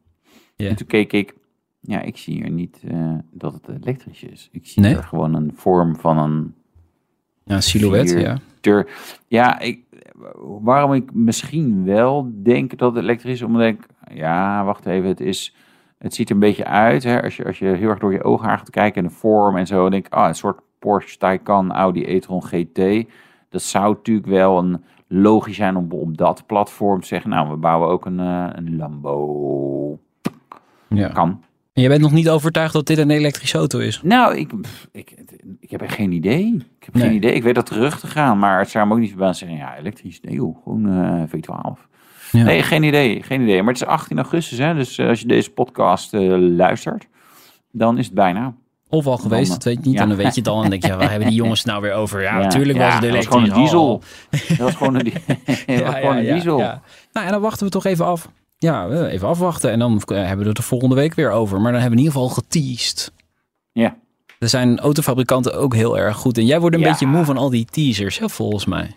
Ja. 0.56 0.70
En 0.70 0.76
toen 0.76 0.88
keek 0.88 1.14
ik. 1.14 1.34
Ja, 1.82 2.02
ik 2.02 2.18
zie 2.18 2.34
hier 2.34 2.50
niet 2.50 2.80
eh, 2.88 3.14
dat 3.32 3.54
het 3.54 3.82
elektrisch 3.82 4.24
is. 4.24 4.50
Ik 4.52 4.68
zie 4.68 4.82
Nee? 4.82 4.96
er 4.96 5.04
gewoon 5.04 5.34
een 5.34 5.52
vorm 5.56 5.96
van 5.96 6.18
een 6.18 6.54
Ja, 7.46 7.62
silhouet, 7.62 8.10
ja. 8.10 8.38
Ja, 9.28 9.60
ik, 9.60 9.80
waarom 10.62 10.94
ik 10.94 11.14
misschien 11.14 11.86
wel 11.86 12.32
denk 12.34 12.78
dat 12.78 12.96
het 12.96 13.04
elektrisch 13.04 13.34
is, 13.34 13.42
omdat 13.42 13.62
ik, 13.62 13.88
ja, 14.14 14.64
wacht 14.64 14.86
even, 14.86 15.10
het 15.10 15.20
is, 15.20 15.56
het 15.98 16.14
ziet 16.14 16.30
er 16.30 16.36
een 16.36 16.42
beetje 16.42 16.66
uit, 16.66 17.04
hè, 17.04 17.24
als 17.24 17.38
je, 17.38 17.46
als 17.46 17.60
je 17.60 17.66
heel 17.66 17.90
erg 17.90 18.00
door 18.00 18.14
je 18.14 18.24
ogen 18.24 18.50
gaat 18.50 18.70
kijken 18.70 19.04
en 19.04 19.08
de 19.08 19.16
vorm 19.16 19.58
en 19.58 19.68
zo, 19.68 19.82
dan 19.82 19.92
denk 19.92 20.06
ik, 20.06 20.14
ah, 20.14 20.28
een 20.28 20.36
soort 20.36 20.62
Porsche 20.80 21.18
Taycan 21.18 21.72
Audi 21.72 22.04
e-tron 22.06 22.44
GT. 22.44 23.10
Dat 23.50 23.62
zou 23.62 23.94
natuurlijk 23.94 24.28
wel 24.28 24.58
een 24.58 24.84
logisch 25.08 25.56
zijn 25.56 25.76
om 25.76 25.92
op 25.92 26.18
dat 26.18 26.46
platform 26.46 27.02
te 27.02 27.08
zeggen, 27.08 27.30
nou, 27.30 27.50
we 27.50 27.56
bouwen 27.56 27.90
ook 27.90 28.06
een, 28.06 28.20
eh, 28.20 28.48
een 28.52 28.78
Lambo. 28.78 30.00
ja. 30.88 31.08
Kan. 31.08 31.44
En 31.74 31.82
je 31.82 31.88
bent 31.88 32.02
nog 32.02 32.12
niet 32.12 32.30
overtuigd 32.30 32.74
dat 32.74 32.86
dit 32.88 32.98
een 32.98 33.10
elektrische 33.10 33.58
auto 33.58 33.80
is? 33.80 34.02
Nou, 34.04 34.38
ik, 34.38 34.52
ik, 34.92 35.16
ik 35.60 35.72
heb 35.72 35.82
echt 35.82 35.94
geen 35.96 36.12
idee. 36.12 36.56
Ik 36.80 36.86
heb 36.86 36.94
Nee. 36.94 37.04
geen 37.04 37.16
idee. 37.16 37.34
Ik 37.34 37.44
weet 37.44 37.56
dat 37.56 37.66
terug 37.66 38.00
te 38.00 38.08
gaan, 38.08 38.40
maar 38.40 38.60
het 38.60 38.70
zou 38.70 38.88
me 38.88 38.94
ook 38.94 39.00
niet 39.00 39.10
verbazen 39.10 39.48
zeggen, 39.48 39.58
ja, 39.66 39.78
elektrisch, 39.78 40.20
nee 40.22 40.34
joh, 40.36 40.64
gewoon 40.64 40.88
eh, 40.90 41.24
V12. 41.28 41.88
Ja. 42.32 42.44
Nee, 42.44 42.64
geen 42.64 42.84
idee, 42.84 43.24
geen 43.24 43.42
idee. 43.42 43.64
Maar 43.64 43.74
het 43.74 43.82
is 43.82 43.88
18 43.88 44.18
augustus, 44.18 44.58
hè, 44.58 44.74
dus 44.74 44.98
eh, 44.98 45.08
als 45.08 45.20
je 45.20 45.28
deze 45.28 45.50
podcast 45.52 46.14
eh, 46.14 46.22
luistert, 46.38 47.08
dan 47.72 47.98
is 47.98 48.06
het 48.06 48.16
bijna. 48.16 48.54
Of 48.90 49.08
al 49.08 49.18
geweest, 49.18 49.48
Dan, 49.50 49.54
dat 49.56 49.64
weet 49.64 49.76
je 49.76 49.82
niet. 49.90 49.94
ja. 49.94 50.02
En 50.02 50.08
dan 50.08 50.18
weet 50.18 50.34
je 50.36 50.40
het 50.42 50.50
al 50.50 50.64
en 50.64 50.70
denk 50.70 50.86
je, 50.86 50.96
waar 50.96 51.10
hebben 51.10 51.28
die 51.28 51.38
jongens 51.38 51.64
nou 51.64 51.82
weer 51.82 51.94
over? 51.94 52.22
Ja, 52.22 52.38
natuurlijk 52.38 52.78
was 52.78 52.94
het 52.94 53.02
dat 53.02 53.04
elektrisch. 53.10 53.28
gewoon 53.36 53.50
een 53.50 53.62
diesel. 53.64 53.94
Oh. 53.94 54.02
Dat 54.48 54.58
was 54.58 54.76
gewoon 54.76 54.96
een, 54.96 55.06
was 55.86 55.96
gewoon 55.96 56.18
een 56.18 56.34
diesel. 56.34 56.60
ja. 56.60 56.82
Nou, 57.12 57.26
en 57.26 57.32
dan 57.32 57.42
wachten 57.42 57.66
we 57.66 57.72
toch 57.72 57.86
even 57.86 58.06
af. 58.06 58.30
Ja, 58.60 58.88
eh, 58.88 59.14
even 59.14 59.28
afwachten. 59.28 59.72
En 59.72 59.80
dan 59.80 60.02
eh, 60.06 60.18
hebben 60.18 60.44
we 60.44 60.50
het 60.50 60.58
er 60.58 60.64
volgende 60.64 60.96
week 60.96 61.14
weer 61.14 61.32
over. 61.32 61.62
Maar 61.62 61.72
dan 61.72 61.82
hebben 61.82 61.98
we 62.00 62.04
in 62.04 62.12
ieder 62.12 62.22
geval 62.22 62.36
geteased. 62.44 63.12
Ja. 63.72 63.98
Er 64.40 64.50
zijn 64.50 64.80
autofabrikanten 64.80 65.54
ook 65.54 65.76
heel 65.76 65.98
erg 65.98 66.16
goed. 66.18 66.38
En 66.38 66.46
jij 66.46 66.60
wordt 66.60 66.76
een 66.76 66.82
Ja. 66.82 66.90
beetje 66.90 67.08
moe 67.08 67.24
van 67.26 67.38
al 67.38 67.50
die 67.50 67.66
teasers, 67.66 68.20
hè, 68.20 68.30
volgens 68.30 68.66
mij. 68.66 68.96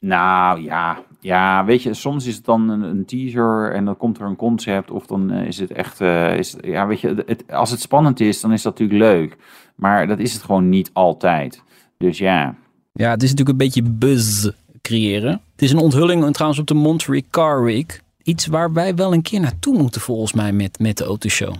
Nou 0.00 0.62
ja, 0.62 1.02
Ja, 1.20 1.64
weet 1.64 1.82
je, 1.82 1.94
soms 1.94 2.26
is 2.26 2.34
het 2.36 2.44
dan 2.44 2.68
een, 2.68 2.82
een 2.82 3.04
teaser 3.04 3.72
en 3.74 3.84
dan 3.84 3.96
komt 3.96 4.18
er 4.18 4.26
een 4.26 4.36
concept. 4.36 4.90
Of 4.90 5.06
dan 5.06 5.30
eh, 5.30 5.46
is 5.46 5.58
het 5.58 5.72
echt, 5.72 6.00
is, 6.38 6.56
ja, 6.60 6.86
weet 6.86 7.00
je, 7.00 7.22
het, 7.26 7.52
als 7.52 7.70
het 7.70 7.80
spannend 7.80 8.20
is, 8.20 8.40
dan 8.40 8.52
is 8.52 8.62
dat 8.62 8.78
natuurlijk 8.78 9.10
leuk. 9.12 9.36
Maar 9.76 10.06
dat 10.06 10.18
is 10.18 10.32
het 10.32 10.42
gewoon 10.42 10.68
niet 10.68 10.90
altijd. 10.92 11.62
Dus 11.98 12.18
ja. 12.18 12.54
Ja, 12.92 13.10
het 13.10 13.22
is 13.22 13.30
natuurlijk 13.30 13.58
een 13.60 13.66
beetje 13.66 13.82
buzz 13.82 14.48
creëren. 14.80 15.40
Het 15.52 15.62
is 15.62 15.72
een 15.72 15.78
onthulling 15.78 16.32
trouwens 16.32 16.60
op 16.60 16.66
de 16.66 16.74
Monterey 16.74 17.22
Car 17.30 17.62
Week. 17.64 18.02
Iets 18.22 18.46
waar 18.46 18.72
wij 18.72 18.94
wel 18.94 19.12
een 19.12 19.22
keer 19.22 19.40
naartoe 19.40 19.78
moeten 19.78 20.00
volgens 20.00 20.32
mij 20.32 20.52
met, 20.52 20.78
met 20.78 20.96
de 20.96 21.04
autoshow. 21.04 21.54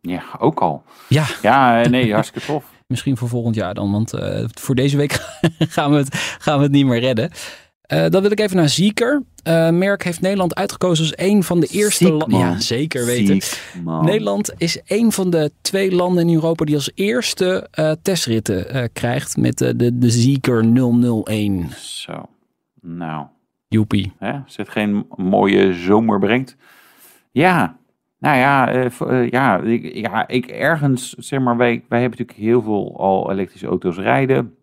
Ja, 0.00 0.22
ook 0.38 0.60
al. 0.60 0.82
Ja. 1.08 1.26
Ja, 1.42 1.82
eh, 1.82 1.90
nee, 1.90 2.12
hartstikke 2.14 2.46
tof. 2.46 2.64
Misschien 2.86 3.16
voor 3.16 3.28
volgend 3.28 3.54
jaar 3.54 3.74
dan, 3.74 3.92
want 3.92 4.14
uh, 4.14 4.44
voor 4.54 4.74
deze 4.74 4.96
week 4.96 5.12
gaan 5.58 5.90
we 5.90 5.96
het, 5.96 6.14
gaan 6.14 6.56
we 6.56 6.62
het 6.62 6.72
niet 6.72 6.86
meer 6.86 7.00
redden. 7.00 7.30
Uh, 7.92 8.06
dan 8.08 8.22
wil 8.22 8.30
ik 8.30 8.40
even 8.40 8.56
naar 8.56 8.68
Zieker. 8.68 9.22
Uh, 9.44 9.70
Merck 9.70 10.04
heeft 10.04 10.20
Nederland 10.20 10.54
uitgekozen 10.54 11.04
als 11.04 11.26
een 11.26 11.42
van 11.42 11.60
de 11.60 11.66
eerste 11.66 12.12
landen. 12.12 12.38
Ja, 12.38 12.60
zeker 12.60 13.04
weten. 13.04 13.42
Ziek, 13.42 13.60
Nederland 14.02 14.52
is 14.56 14.80
een 14.86 15.12
van 15.12 15.30
de 15.30 15.52
twee 15.60 15.92
landen 15.94 16.28
in 16.28 16.34
Europa 16.34 16.64
die 16.64 16.74
als 16.74 16.90
eerste 16.94 17.68
uh, 17.74 17.92
testritten 18.02 18.90
krijgt 18.92 19.36
met 19.36 19.58
de, 19.58 19.76
de, 19.76 19.98
de 19.98 20.10
Zieker 20.10 20.64
001. 21.24 21.70
Zo, 21.78 22.28
nou. 22.80 23.26
Joepie. 23.72 24.12
Hè? 24.18 24.32
Het 24.32 24.68
geen 24.68 25.06
mooie 25.16 25.72
zomer 25.72 26.18
brengt. 26.18 26.56
Ja, 27.30 27.76
nou 28.18 28.36
ja, 28.36 28.68
ja, 29.24 29.58
ik, 29.58 29.94
ja, 29.94 30.28
ik 30.28 30.46
ergens, 30.46 31.12
zeg 31.12 31.40
maar, 31.40 31.56
wij, 31.56 31.84
wij 31.88 32.00
hebben 32.00 32.18
natuurlijk 32.18 32.46
heel 32.46 32.62
veel 32.62 32.98
al 32.98 33.30
elektrische 33.30 33.66
auto's 33.66 33.96
rijden. 33.98 34.54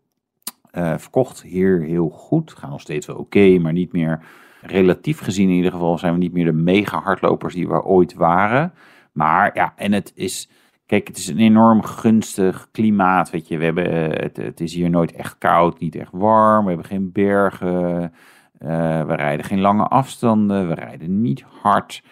Uh, 0.73 0.97
verkocht 0.97 1.41
hier 1.41 1.81
heel 1.81 2.09
goed. 2.09 2.53
Gaan 2.53 2.69
nog 2.69 2.81
steeds 2.81 3.07
wel 3.07 3.15
oké, 3.15 3.57
maar 3.59 3.73
niet 3.73 3.91
meer 3.91 4.19
relatief 4.61 5.19
gezien 5.19 5.49
in 5.49 5.55
ieder 5.55 5.71
geval 5.71 5.97
zijn 5.97 6.13
we 6.13 6.19
niet 6.19 6.33
meer 6.33 6.45
de 6.45 6.51
mega 6.51 7.01
hardlopers 7.01 7.53
die 7.53 7.67
we 7.67 7.83
ooit 7.83 8.13
waren. 8.13 8.73
Maar 9.11 9.51
ja, 9.53 9.73
en 9.75 9.91
het 9.91 10.11
is, 10.15 10.49
kijk, 10.85 11.07
het 11.07 11.17
is 11.17 11.27
een 11.27 11.39
enorm 11.39 11.83
gunstig 11.83 12.67
klimaat. 12.71 13.29
Weet 13.29 13.47
je, 13.47 13.57
we 13.57 13.63
hebben, 13.63 13.91
eh, 13.91 14.23
het, 14.23 14.37
het 14.37 14.59
is 14.59 14.73
hier 14.73 14.89
nooit 14.89 15.11
echt 15.11 15.37
koud, 15.37 15.79
niet 15.79 15.95
echt 15.95 16.11
warm. 16.11 16.63
We 16.63 16.69
hebben 16.69 16.87
geen 16.87 17.11
bergen. 17.11 18.13
Uh, 18.59 19.05
we 19.05 19.15
rijden 19.15 19.45
geen 19.45 19.61
lange 19.61 19.87
afstanden. 19.87 20.67
We 20.67 20.73
rijden 20.73 21.21
niet 21.21 21.45
hard. 21.61 22.03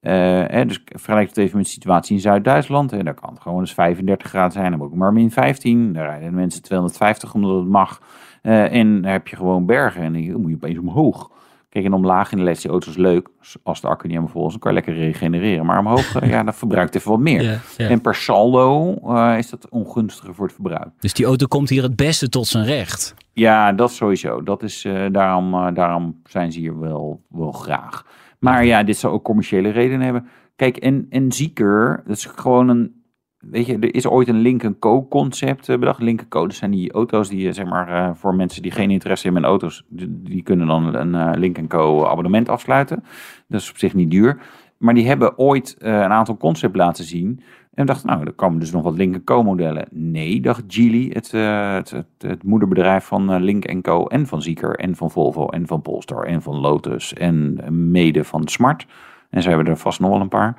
Uh, 0.00 0.66
dus 0.66 0.82
vergelijk 0.84 1.28
het 1.28 1.36
even 1.36 1.56
met 1.56 1.66
de 1.66 1.72
situatie 1.72 2.14
in 2.14 2.20
Zuid-Duitsland. 2.20 2.92
En 2.92 3.04
daar 3.04 3.14
kan 3.14 3.30
het 3.30 3.42
gewoon 3.42 3.60
eens 3.60 3.74
35 3.74 4.28
graden 4.28 4.52
zijn, 4.52 4.70
dan 4.70 4.82
ook 4.82 4.94
maar 4.94 5.12
min 5.12 5.30
15. 5.30 5.92
Daar 5.92 6.06
rijden 6.06 6.34
mensen 6.34 6.62
250 6.62 7.34
omdat 7.34 7.56
het 7.56 7.68
mag. 7.68 8.00
Uh, 8.42 8.72
en 8.72 9.02
dan 9.02 9.10
heb 9.10 9.28
je 9.28 9.36
gewoon 9.36 9.66
bergen 9.66 10.02
en 10.02 10.12
dan 10.12 10.40
moet 10.40 10.50
je 10.50 10.56
opeens 10.56 10.78
omhoog. 10.78 11.30
Kijk, 11.74 11.86
en 11.86 11.92
omlaag 11.92 12.30
in 12.30 12.36
de 12.36 12.42
elektrische 12.42 12.70
auto's 12.70 12.96
leuk. 12.96 13.28
Als 13.62 13.80
de 13.80 13.86
accu 13.86 14.06
niet 14.06 14.16
helemaal 14.16 14.34
vol 14.34 14.46
is, 14.46 14.50
dan 14.50 14.60
kan 14.60 14.70
je 14.70 14.76
lekker 14.76 14.94
regenereren. 14.94 15.66
Maar 15.66 15.78
omhoog, 15.78 16.22
uh, 16.22 16.28
ja, 16.30 16.42
dat 16.42 16.56
verbruikt 16.56 16.94
even 16.94 17.10
wat 17.10 17.20
meer. 17.20 17.60
En 17.76 18.00
per 18.00 18.14
saldo 18.14 18.94
is 19.36 19.50
dat 19.50 19.68
ongunstiger 19.68 20.34
voor 20.34 20.44
het 20.44 20.54
verbruik. 20.54 20.88
Dus 20.98 21.12
die 21.12 21.26
auto 21.26 21.46
komt 21.46 21.68
hier 21.68 21.82
het 21.82 21.96
beste 21.96 22.28
tot 22.28 22.46
zijn 22.46 22.64
recht? 22.64 23.14
Ja, 23.32 23.72
dat 23.72 23.92
sowieso. 23.92 24.42
Dat 24.42 24.62
is, 24.62 24.88
daarom, 25.10 25.74
daarom 25.74 26.20
zijn 26.24 26.52
ze 26.52 26.58
hier 26.58 26.80
wel, 26.80 27.22
wel 27.28 27.52
graag. 27.52 28.06
Maar 28.38 28.64
ja, 28.64 28.82
dit 28.82 28.96
zou 28.96 29.12
ook 29.12 29.24
commerciële 29.24 29.68
redenen 29.68 30.04
hebben. 30.04 30.28
Kijk, 30.56 30.76
en, 30.76 31.06
en 31.10 31.32
Zieker, 31.32 32.02
dat 32.06 32.16
is 32.16 32.24
gewoon 32.24 32.68
een. 32.68 33.02
Weet 33.50 33.66
je, 33.66 33.78
er 33.78 33.94
is 33.94 34.06
ooit 34.06 34.28
een 34.28 34.40
Link 34.40 34.78
Co 34.78 35.06
concept 35.06 35.68
uh, 35.68 35.78
bedacht. 35.78 36.00
Link 36.00 36.28
Co, 36.28 36.46
dat 36.46 36.56
zijn 36.56 36.70
die 36.70 36.92
auto's 36.92 37.28
die, 37.28 37.52
zeg 37.52 37.66
maar, 37.66 37.88
uh, 37.88 38.14
voor 38.14 38.34
mensen 38.34 38.62
die 38.62 38.70
geen 38.70 38.90
interesse 38.90 39.24
hebben 39.24 39.42
in 39.42 39.48
auto's, 39.48 39.84
die, 39.88 40.42
kunnen 40.42 40.66
dan 40.66 40.94
een 40.94 41.38
Link 41.38 41.68
Co 41.68 42.06
abonnement 42.06 42.48
afsluiten. 42.48 43.04
Dat 43.48 43.60
is 43.60 43.70
op 43.70 43.78
zich 43.78 43.94
niet 43.94 44.10
duur. 44.10 44.38
Maar 44.78 44.94
die 44.94 45.06
hebben 45.06 45.38
ooit 45.38 45.76
een 45.78 46.12
aantal 46.12 46.36
concepts 46.36 46.76
laten 46.76 47.04
zien. 47.04 47.40
En 47.74 47.86
dacht, 47.86 48.04
nou, 48.04 48.24
er 48.24 48.32
komen 48.32 48.60
dus 48.60 48.72
nog 48.72 48.82
wat 48.82 48.96
Link 48.96 49.24
Co 49.24 49.42
modellen. 49.42 49.86
Nee, 49.90 50.40
dacht 50.40 50.62
Geely, 50.68 51.10
het, 51.12 51.30
het, 51.30 51.90
het, 51.90 52.06
het, 52.18 52.42
moederbedrijf 52.42 53.04
van 53.04 53.42
Link 53.42 53.82
Co 53.82 54.06
en 54.06 54.26
van 54.26 54.42
Zieker 54.42 54.76
en 54.76 54.96
van 54.96 55.10
Volvo 55.10 55.46
en 55.46 55.66
van 55.66 55.82
Polestar 55.82 56.24
en 56.24 56.42
van 56.42 56.56
Lotus 56.56 57.14
en 57.14 57.60
mede 57.90 58.24
van 58.24 58.48
Smart. 58.48 58.86
En 59.30 59.42
ze 59.42 59.48
hebben 59.48 59.66
er 59.66 59.76
vast 59.76 60.00
nog 60.00 60.10
wel 60.10 60.20
een 60.20 60.28
paar. 60.28 60.56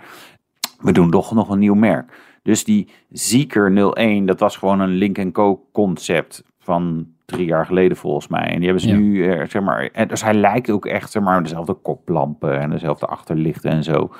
We 0.80 0.92
doen 0.92 1.12
toch 1.12 1.34
nog 1.34 1.50
een 1.50 1.60
nieuw 1.60 1.75
merk. 1.75 2.25
Dus 2.46 2.64
die 2.64 2.88
Zieker 3.12 3.94
01, 3.94 4.25
dat 4.25 4.40
was 4.40 4.58
gewoon 4.58 4.80
een 4.80 4.90
Link 4.90 5.34
Co 5.34 5.66
concept 5.72 6.44
van 6.60 7.08
drie 7.25 7.46
jaar 7.46 7.66
geleden 7.66 7.98
volgens 7.98 8.28
mij. 8.28 8.48
En 8.48 8.56
die 8.56 8.64
hebben 8.64 8.82
ze 8.82 8.88
ja. 8.88 8.96
nu, 8.96 9.24
zeg 9.50 9.62
maar, 9.62 10.08
dus 10.08 10.24
hij 10.24 10.34
lijkt 10.34 10.70
ook 10.70 10.86
echt, 10.86 11.12
zeg 11.12 11.24
maar, 11.24 11.44
dezelfde 11.44 11.74
koplampen 11.74 12.60
en 12.60 12.70
dezelfde 12.70 13.06
achterlichten 13.06 13.72
en 13.72 13.84
zo. 13.84 14.12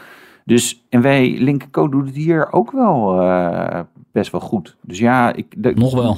Dus, 0.46 0.86
en 0.89 1.01
wij, 1.01 1.38
Linkenco 1.39 1.89
doet 1.89 2.05
het 2.05 2.15
hier 2.15 2.51
ook 2.51 2.72
wel 2.72 3.22
uh, 3.22 3.79
best 4.12 4.32
wel 4.32 4.41
goed. 4.41 4.75
Dus 4.82 5.00
ja, 5.00 5.34
ik... 5.34 5.46
De, 5.58 5.72
Nog 5.74 5.94
wel. 5.94 6.17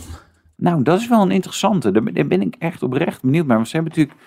Nou, 0.55 0.83
dat 0.83 0.99
is 0.99 1.07
wel 1.07 1.21
een 1.21 1.31
interessante. 1.31 1.91
Daar 1.91 2.27
ben 2.27 2.41
ik 2.41 2.55
echt 2.59 2.83
oprecht 2.83 3.21
benieuwd 3.21 3.45
naar. 3.45 3.55
Want 3.55 3.67
ze 3.67 3.75
hebben 3.75 3.93
natuurlijk... 3.95 4.21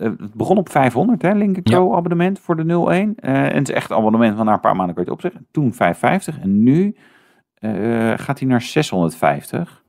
Uh, 0.00 0.06
het 0.06 0.34
begon 0.34 0.56
op 0.56 0.70
500, 0.70 1.22
hè, 1.22 1.32
Linkenco 1.32 1.90
ja. 1.90 1.96
abonnement 1.96 2.38
voor 2.38 2.56
de 2.56 2.86
01. 2.88 3.14
Uh, 3.20 3.30
en 3.30 3.54
het 3.54 3.68
is 3.68 3.74
echt 3.74 3.92
abonnement 3.92 4.36
van 4.36 4.46
na 4.46 4.52
een 4.52 4.60
paar 4.60 4.76
maanden 4.76 4.94
kun 4.94 5.04
je 5.04 5.10
het 5.10 5.18
opzeggen. 5.18 5.46
Toen 5.50 5.72
550 5.72 6.38
en 6.42 6.62
nu 6.62 6.96
gaat 8.16 8.38
hij 8.38 8.48
naar 8.48 8.62
650. 8.62 9.82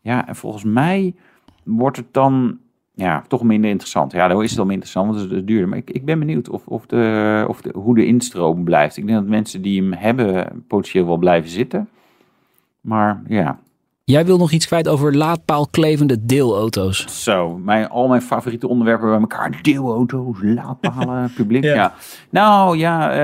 Ja, 0.00 0.28
en 0.28 0.36
volgens 0.36 0.64
mij 0.64 1.14
wordt 1.64 1.96
het 1.96 2.12
dan 2.12 2.58
ja, 2.96 3.22
toch 3.28 3.42
minder 3.42 3.70
interessant. 3.70 4.12
Ja, 4.12 4.28
dan 4.28 4.42
is 4.42 4.48
het 4.48 4.58
dan 4.58 4.66
minder 4.66 4.86
interessant, 4.86 5.06
want 5.06 5.30
het 5.30 5.40
is 5.40 5.46
duurder. 5.46 5.68
Maar 5.68 5.78
ik, 5.78 5.90
ik 5.90 6.04
ben 6.04 6.18
benieuwd 6.18 6.48
of, 6.48 6.66
of, 6.66 6.86
de, 6.86 7.44
of 7.48 7.60
de, 7.60 7.70
hoe 7.74 7.94
de 7.94 8.06
instroom 8.06 8.64
blijft. 8.64 8.96
Ik 8.96 9.06
denk 9.06 9.18
dat 9.18 9.28
mensen 9.28 9.62
die 9.62 9.82
hem 9.82 9.92
hebben 9.92 10.64
potentieel 10.68 11.06
wel 11.06 11.16
blijven 11.16 11.50
zitten. 11.50 11.88
Maar 12.80 13.22
ja. 13.28 13.58
Jij 14.10 14.26
wil 14.26 14.38
nog 14.38 14.50
iets 14.52 14.66
kwijt 14.66 14.88
over 14.88 15.16
laadpaalklevende 15.16 16.24
deelauto's. 16.24 17.22
Zo, 17.22 17.58
mijn, 17.58 17.88
al 17.88 18.08
mijn 18.08 18.22
favoriete 18.22 18.68
onderwerpen 18.68 19.08
bij 19.08 19.18
elkaar. 19.20 19.58
Deelauto's, 19.62 20.36
laadpalen, 20.42 21.32
publiek. 21.36 21.64
ja. 21.64 21.74
ja. 21.74 21.94
Nou 22.30 22.78
ja, 22.78 23.18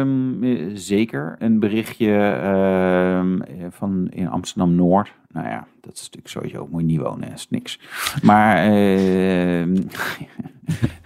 uh, 0.00 0.70
zeker. 0.74 1.36
Een 1.38 1.58
berichtje 1.58 2.40
uh, 2.42 3.66
van 3.70 4.08
in 4.10 4.28
Amsterdam-Noord. 4.28 5.12
Nou 5.32 5.48
ja, 5.48 5.66
dat 5.80 5.92
is 5.92 6.00
natuurlijk 6.00 6.28
sowieso, 6.28 6.68
moet 6.70 6.80
je 6.80 6.86
niet 6.86 7.00
wonen, 7.00 7.32
is 7.32 7.46
niks. 7.50 7.80
Maar, 8.22 8.72
uh, 8.72 9.66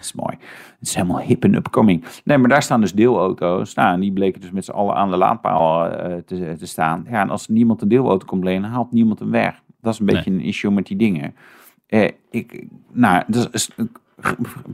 is 0.90 0.96
helemaal 1.02 1.20
hip 1.20 1.44
en 1.44 1.54
upcoming. 1.54 2.04
Nee, 2.24 2.38
maar 2.38 2.48
daar 2.48 2.62
staan 2.62 2.80
dus 2.80 2.92
deelauto's. 2.92 3.74
Nou, 3.74 3.94
en 3.94 4.00
die 4.00 4.12
bleken 4.12 4.40
dus 4.40 4.50
met 4.50 4.64
z'n 4.64 4.70
allen 4.70 4.94
aan 4.94 5.10
de 5.10 5.16
laadpaal 5.16 5.86
uh, 5.86 6.16
te, 6.26 6.54
te, 6.58 6.66
staan. 6.66 7.06
Ja, 7.10 7.20
en 7.20 7.30
als 7.30 7.48
niemand 7.48 7.82
een 7.82 7.88
deelauto 7.88 8.26
komt 8.26 8.44
lenen, 8.44 8.70
haalt 8.70 8.92
niemand 8.92 9.18
hem 9.18 9.30
weg. 9.30 9.62
Dat 9.80 9.92
is 9.92 9.98
een 9.98 10.06
beetje 10.06 10.30
nee. 10.30 10.40
een 10.40 10.46
issue 10.46 10.70
met 10.70 10.86
die 10.86 10.96
dingen. 10.96 11.34
Uh, 11.88 12.08
ik, 12.30 12.66
nou, 12.92 13.22
dat 13.26 13.48
is, 13.52 13.70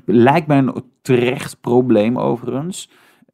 lijkt 0.05 0.47
mij 0.47 0.59
een 0.59 0.85
terecht 1.03 1.61
probleem 1.61 2.19
overigens 2.19 2.89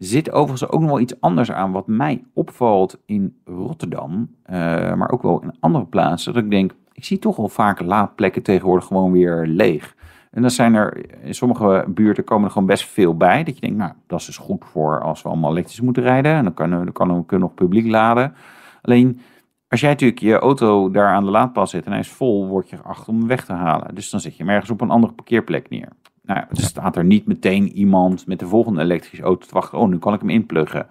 zit 0.05 0.33
overigens 0.33 0.71
ook 0.71 0.81
nog 0.81 0.91
wel 0.91 1.01
iets 1.01 1.21
anders 1.21 1.53
aan 1.53 1.73
wat 1.73 1.87
mij 1.87 2.25
opvalt 2.35 2.99
in 3.07 3.37
Rotterdam, 3.45 4.31
uh, 4.47 4.57
maar 4.95 5.11
ook 5.11 5.23
wel 5.23 5.43
in 5.43 5.55
andere 5.61 5.85
plaatsen. 5.85 6.33
Dat 6.33 6.43
ik 6.43 6.51
denk, 6.51 6.75
ik 6.93 7.05
zie 7.05 7.19
toch 7.19 7.37
wel 7.37 7.49
vaak 7.49 7.81
laadplekken 7.81 8.43
tegenwoordig 8.43 8.87
gewoon 8.87 9.13
weer 9.13 9.47
leeg. 9.47 9.95
En 10.33 10.43
dan 10.43 10.51
zijn 10.51 10.75
er 10.75 11.05
in 11.25 11.35
sommige 11.35 11.85
buurten 11.89 12.25
komen 12.25 12.45
er 12.45 12.51
gewoon 12.51 12.67
best 12.67 12.89
veel 12.89 13.17
bij. 13.17 13.45
Dat 13.45 13.55
je 13.55 13.61
denkt, 13.61 13.77
nou, 13.77 13.93
dat 14.07 14.21
is 14.21 14.27
dus 14.27 14.37
goed 14.37 14.65
voor 14.65 15.01
als 15.01 15.23
we 15.23 15.29
allemaal 15.29 15.51
elektrisch 15.51 15.81
moeten 15.81 16.03
rijden. 16.03 16.33
En 16.33 16.45
dan 16.45 16.55
kunnen 16.55 16.79
we, 16.79 16.85
dan 16.85 16.93
kunnen 16.93 17.27
we 17.27 17.37
nog 17.37 17.55
publiek 17.55 17.87
laden. 17.87 18.35
Alleen, 18.83 19.21
als 19.69 19.81
jij 19.81 19.91
natuurlijk 19.91 20.21
je 20.21 20.39
auto 20.39 20.91
daar 20.91 21.09
aan 21.09 21.25
de 21.25 21.31
laadpaal 21.31 21.67
zet 21.67 21.85
en 21.85 21.91
hij 21.91 22.01
is 22.01 22.09
vol, 22.09 22.47
word 22.47 22.71
je 22.71 22.77
geacht 22.77 23.09
om 23.09 23.19
hem 23.19 23.27
weg 23.27 23.45
te 23.45 23.53
halen. 23.53 23.95
Dus 23.95 24.11
dan 24.11 24.21
zet 24.21 24.37
je 24.37 24.43
hem 24.43 24.53
ergens 24.53 24.71
op 24.71 24.81
een 24.81 24.91
andere 24.91 25.13
parkeerplek 25.13 25.69
neer. 25.71 25.89
Nou, 26.23 26.41
er 26.41 26.57
staat 26.57 26.97
er 26.97 27.05
niet 27.05 27.27
meteen 27.27 27.73
iemand 27.73 28.27
met 28.27 28.39
de 28.39 28.47
volgende 28.47 28.81
elektrische 28.81 29.25
auto 29.25 29.47
te 29.47 29.55
wachten. 29.55 29.79
Oh, 29.79 29.89
nu 29.89 29.99
kan 29.99 30.15
ik 30.15 30.21
hem 30.21 30.31
inpluggen. 30.31 30.87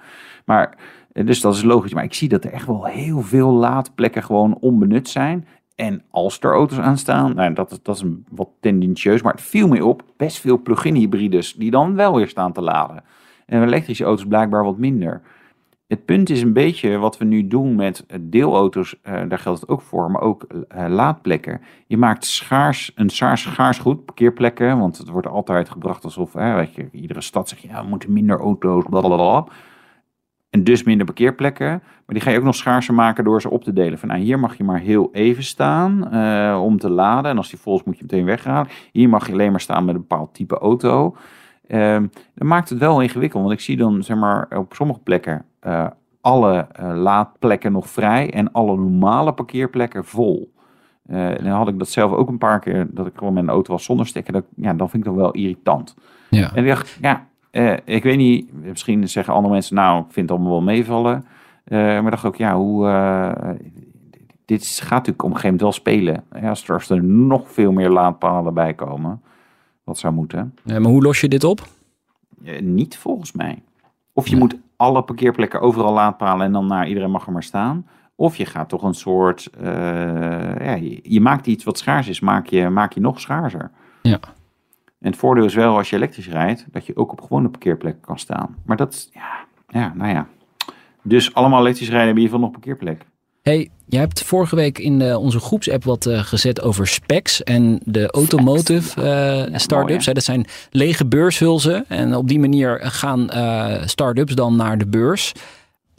Maar, 0.46 0.78
dus 1.14 1.42
dat 1.42 1.54
is 1.54 1.64
logisch. 1.64 1.94
Maar 1.94 2.04
ik 2.04 2.14
zie 2.14 2.30
dat 2.30 2.44
er 2.44 2.52
echt 2.52 2.68
wel 2.68 2.86
heel 2.86 3.22
veel 3.22 3.52
laadplekken 3.52 4.24
gewoon 4.24 4.58
onbenut 4.60 5.10
zijn. 5.10 5.48
En 5.75 6.04
als 6.10 6.40
er 6.40 6.51
auto's 6.51 6.80
aan 6.80 6.98
staan, 6.98 7.36
nou, 7.36 7.54
dat, 7.54 7.72
is, 7.72 7.82
dat 7.82 7.96
is 7.96 8.01
een, 8.01 8.25
wat 8.30 8.50
tendentieus, 8.60 9.22
maar 9.22 9.34
het 9.34 9.42
viel 9.42 9.68
me 9.68 9.86
op, 9.86 10.04
best 10.18 10.40
veel 10.40 10.62
plug-in 10.62 10.96
hybrides 10.96 11.54
die 11.54 11.72
dan 11.72 11.96
wel 11.96 12.16
weer 12.16 12.28
staan 12.28 12.54
te 12.54 12.62
laden. 12.62 13.04
En 13.46 13.63
elektrische 13.63 14.04
auto's 14.04 14.28
blijkbaar 14.28 14.63
wat 14.63 14.78
minder. 14.78 15.22
Het 15.88 16.06
punt 16.06 16.30
is 16.30 16.42
een 16.42 16.54
beetje 16.54 16.98
wat 16.98 17.18
we 17.18 17.25
nu 17.25 17.48
doen 17.48 17.75
met 17.75 18.06
deelauto's, 18.22 18.96
uh, 19.04 19.22
daar 19.28 19.40
geldt 19.40 19.62
het 19.62 19.70
ook 19.70 19.82
voor, 19.82 20.12
maar 20.12 20.22
ook 20.22 20.46
uh, 20.54 20.86
laadplekken. 20.88 21.62
Je 21.88 21.98
maakt 21.98 22.25
schaars, 22.25 22.92
een 22.96 23.10
schaars, 23.10 23.42
schaars 23.42 23.78
goed, 23.78 24.06
parkeerplekken, 24.06 24.78
want 24.78 24.98
het 24.98 25.10
wordt 25.10 25.28
altijd 25.28 25.70
gebracht 25.70 26.04
alsof, 26.04 26.34
hè, 26.34 26.56
weet 26.56 26.75
je, 26.75 26.90
iedere 26.92 27.22
stad 27.22 27.50
zegt, 27.50 27.62
ja, 27.62 27.82
we 27.82 27.90
moeten 27.90 28.13
minder 28.13 28.40
auto's, 28.40 28.86
blablabla. 28.90 29.48
En 30.51 30.63
dus 30.63 30.84
minder 30.84 31.05
parkeerplekken. 31.05 31.67
Maar 31.67 32.15
die 32.15 32.22
ga 32.22 32.29
je 32.29 32.38
ook 32.38 32.43
nog 32.43 32.55
schaarser 32.55 32.93
maken 32.93 33.24
door 33.24 33.41
ze 33.41 33.50
op 33.50 33.63
te 33.63 33.74
delen. 33.74 34.00
Van 34.00 34.08
nou, 34.08 34.22
hier 34.22 34.39
mag 34.39 34.58
je 34.58 34.63
maar 34.63 34.79
heel 34.79 35.10
even 35.12 35.43
staan 35.43 36.08
uh, 36.13 36.62
om 36.63 36.77
te 36.77 36.89
laden. 36.89 37.31
En 37.31 37.38
als 37.38 37.50
die 37.50 37.60
vol 37.60 37.75
is, 37.75 37.84
moet 37.84 37.98
je 37.98 38.03
meteen 38.03 38.25
weghalen. 38.25 38.67
Hier 38.91 39.10
mag 39.10 39.27
je 39.27 39.34
alleen 39.34 39.51
maar 39.51 39.62
staan 39.62 39.86
met 39.86 39.96
een 39.96 40.01
bepaald 40.01 40.34
type 40.34 40.58
auto. 40.58 41.15
ehm, 41.67 42.08
dat 42.36 42.48
maakt 42.48 42.70
het 42.70 42.79
wel 42.79 43.01
ingewikkeld. 43.01 43.43
Want 43.43 43.53
ik 43.53 43.60
zie 43.60 43.77
dan 43.77 44.03
zeg 44.03 44.17
maar, 44.17 44.48
op 44.58 44.74
sommige 44.74 45.00
plekken 45.00 45.46
eh, 45.60 45.88
alle 46.22 46.67
eh, 46.72 46.91
laadplekken 46.96 47.72
nog 47.72 47.89
vrij 47.89 48.34
en 48.34 48.51
alle 48.51 48.77
normale 48.77 49.34
parkeerplekken 49.34 50.05
vol. 50.05 50.53
Dan 51.08 51.46
had 51.46 51.67
ik 51.67 51.79
dat 51.79 51.89
zelf 51.89 52.12
ook 52.12 52.29
een 52.29 52.38
paar 52.38 52.60
keer, 52.60 52.88
dat 52.91 53.08
ik 53.08 53.13
gewoon 53.15 53.34
mijn 53.34 53.50
auto 53.50 53.72
was 53.74 53.84
zonder 53.84 54.08
stekker. 54.08 54.34
Dat, 54.34 54.46
ja, 54.55 54.74
dan 54.74 54.89
vind 54.89 55.05
ik 55.05 55.10
dat 55.10 55.20
wel 55.20 55.31
irritant. 55.31 55.96
Ja. 56.29 56.55
En 56.55 56.63
ik 56.63 56.70
dacht, 56.70 56.98
ja, 57.01 57.27
eh, 57.51 57.74
ik 57.86 58.03
weet 58.03 58.17
niet, 58.17 58.53
misschien 58.53 59.10
zeggen 59.10 59.34
andere 59.34 59.53
mensen, 59.53 59.75
nou, 59.75 60.00
ik 60.00 60.12
vind 60.12 60.29
het 60.29 60.38
allemaal 60.38 60.58
wel 60.58 60.65
meevallen. 60.65 61.25
Uh, 61.67 61.77
maar 61.77 62.12
dacht 62.12 62.25
ook, 62.25 62.36
ja, 62.36 62.55
hoe, 62.55 62.88
uh, 62.88 63.50
dit 64.46 64.65
gaat 64.65 64.89
natuurlijk 64.89 65.24
op 65.24 65.29
een 65.29 65.36
gegeven 65.36 65.41
moment 65.41 65.62
wel 65.62 65.72
spelen. 65.72 66.24
Ja, 66.41 66.50
als, 66.50 66.67
er, 66.67 66.74
als 66.74 66.89
er 66.89 67.03
nog 67.03 67.51
veel 67.51 67.72
meer 67.72 67.89
laadpalen 67.89 68.53
bij 68.53 68.74
komen, 68.74 69.22
wat 69.84 69.98
zou 69.98 70.13
moeten. 70.13 70.55
Ja, 70.63 70.79
maar 70.79 70.91
hoe 70.91 71.01
los 71.01 71.22
je 71.22 71.27
dit 71.27 71.43
op? 71.43 71.67
niet 72.62 72.98
volgens 72.98 73.31
mij. 73.31 73.62
Of 74.13 74.27
je 74.27 74.36
moet 74.36 74.55
alle 74.75 75.03
parkeerplekken 75.03 75.62
overal 75.62 75.93
laadpalen 75.93 76.46
en 76.46 76.51
dan 76.51 76.67
naar 76.67 76.88
iedereen 76.88 77.12
mag 77.12 77.25
er 77.25 77.31
maar 77.31 77.43
staan. 77.43 77.88
Of 78.15 78.36
je 78.36 78.46
gaat 78.46 78.70
toch 78.70 78.84
een 78.84 78.93
soort, 78.93 79.50
ja, 80.60 80.74
je, 80.74 81.00
je, 81.03 81.22
maakt 81.22 81.48
iets 81.48 81.63
wat 81.63 81.77
schaars 81.77 82.08
is, 82.08 82.20
maak 82.20 82.46
je, 82.46 82.70
maak 82.70 82.93
je 82.93 83.00
nog 83.00 83.20
schaarser. 83.20 83.72
Ja. 84.01 84.20
En 85.01 85.10
het 85.10 85.20
voordeel 85.20 85.46
is 85.46 85.53
wel 85.53 85.77
als 85.77 85.89
je 85.89 85.96
elektrisch 85.96 86.29
rijdt, 86.29 86.65
dat 86.72 86.86
je 86.86 86.96
ook 86.96 87.12
op 87.12 87.22
gewone 87.22 87.50
parkeerplekken 87.50 88.01
kan 88.01 88.20
staan. 88.20 88.55
Maar 88.65 88.77
dat 88.77 88.93
is, 88.93 89.10
ja, 89.13 89.46
ja, 89.67 89.93
nou 89.96 90.10
ja. 90.10 90.27
Dus 91.03 91.34
allemaal 91.34 91.60
elektrisch 91.60 91.89
rijden 91.89 92.05
hebben 92.05 92.24
in 92.24 92.29
ieder 92.29 92.39
geval 92.39 92.51
nog 92.51 92.51
parkeerplek. 92.51 93.05
Hey, 93.41 93.70
jij 93.86 94.00
hebt 94.00 94.24
vorige 94.24 94.55
week 94.55 94.77
in 94.77 95.00
de, 95.00 95.17
onze 95.17 95.39
groepsapp 95.39 95.84
wat 95.84 96.05
uh, 96.05 96.20
gezet 96.20 96.62
over 96.62 96.88
specs 96.88 97.43
en 97.43 97.81
de 97.86 98.12
automotive 98.12 99.01
uh, 99.50 99.58
start-ups. 99.58 100.05
dat 100.05 100.24
zijn 100.24 100.46
lege 100.72 101.05
beurshulzen 101.05 101.86
en 101.88 102.15
op 102.15 102.27
die 102.27 102.39
manier 102.39 102.79
gaan 102.84 103.29
start-ups 103.86 104.36
dan 104.36 104.55
naar 104.55 104.77
de 104.77 104.88
beurs. 104.88 105.31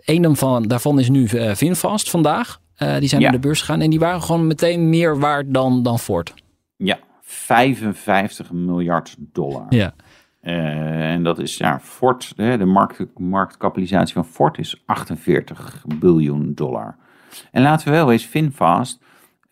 Eén 0.05 0.37
van, 0.37 0.63
daarvan 0.63 0.99
is 0.99 1.09
nu 1.09 1.29
Vinfast 1.55 2.11
vandaag. 2.11 2.61
die 2.77 3.09
zijn 3.09 3.21
ja. 3.21 3.31
naar 3.31 3.41
de 3.41 3.47
beurs 3.47 3.61
gegaan 3.61 3.81
en 3.81 3.91
die 3.91 3.99
waren 3.99 4.23
gewoon 4.23 4.47
meteen 4.47 4.89
meer 4.89 5.19
waard 5.19 5.55
dan, 5.55 5.83
dan 5.83 5.99
Ford. 5.99 6.35
Ja, 6.77 6.99
55 7.33 8.53
miljard 8.53 9.17
dollar. 9.19 9.67
Ja. 9.69 9.95
Uh, 10.43 11.11
en 11.13 11.23
dat 11.23 11.39
is, 11.39 11.57
ja, 11.57 11.81
Ford, 11.81 12.33
de, 12.37 12.57
de 12.57 12.65
markt, 12.65 13.07
marktkapitalisatie 13.19 14.15
van 14.15 14.25
Ford 14.25 14.59
is 14.59 14.83
48 14.87 15.85
biljoen 15.99 16.53
dollar. 16.55 16.97
En 17.51 17.63
laten 17.63 17.87
we 17.89 17.93
wel 17.93 18.13
eens, 18.13 18.25
Finfast, 18.25 19.03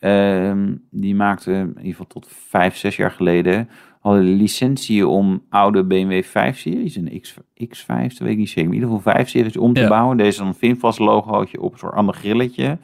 uh, 0.01 0.53
die 0.91 1.15
maakte 1.15 1.53
in 1.53 1.69
ieder 1.69 1.83
geval 1.91 2.07
tot 2.07 2.27
vijf, 2.49 2.77
zes 2.77 2.97
jaar 2.97 3.11
geleden, 3.11 3.69
hadden 4.01 4.25
de 4.25 4.31
licentie 4.31 5.07
om 5.09 5.43
oude 5.49 5.85
BMW 5.85 6.23
5-series, 6.25 6.97
een 6.97 7.21
X, 7.21 7.35
X5, 7.65 7.87
dat 7.87 8.19
weet 8.19 8.31
ik 8.31 8.37
niet 8.37 8.49
zeker, 8.49 8.69
in 8.71 8.75
ieder 8.75 8.91
geval 8.91 9.25
5-series 9.25 9.57
om 9.57 9.73
te 9.75 9.81
Ja. 9.81 9.89
bouwen. 9.89 10.17
Deze 10.17 10.39
dan 10.39 10.55
Finfast 10.55 10.99
logootje 10.99 11.61
op, 11.61 11.73
een 11.73 11.79
soort 11.79 11.95
ander 11.95 12.15
grilletje. 12.15 12.79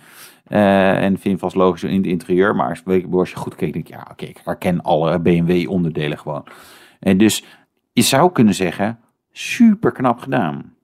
Eh, 0.47 1.03
en 1.03 1.19
Finfast 1.19 1.57
logo's 1.57 1.83
in 1.83 1.97
het 1.97 2.07
interieur. 2.07 2.57
Maar 2.57 2.69
als, 2.69 3.05
als 3.11 3.31
je 3.31 3.37
goed 3.37 3.55
kijkt, 3.55 3.75
denk 3.75 3.87
je, 3.87 3.93
ja, 3.93 4.07
oké, 4.11 4.25
ik 4.25 4.41
herken 4.45 4.83
alle 4.83 5.21
BMW 5.21 5.71
onderdelen 5.71 6.19
gewoon. 6.19 6.45
En 7.00 7.19
dus 7.19 7.45
je 7.93 8.03
zou 8.03 8.33
kunnen 8.33 8.55
zeggen, 8.55 8.99
super 9.33 9.93
knap 9.93 10.19
gedaan. 10.19 10.75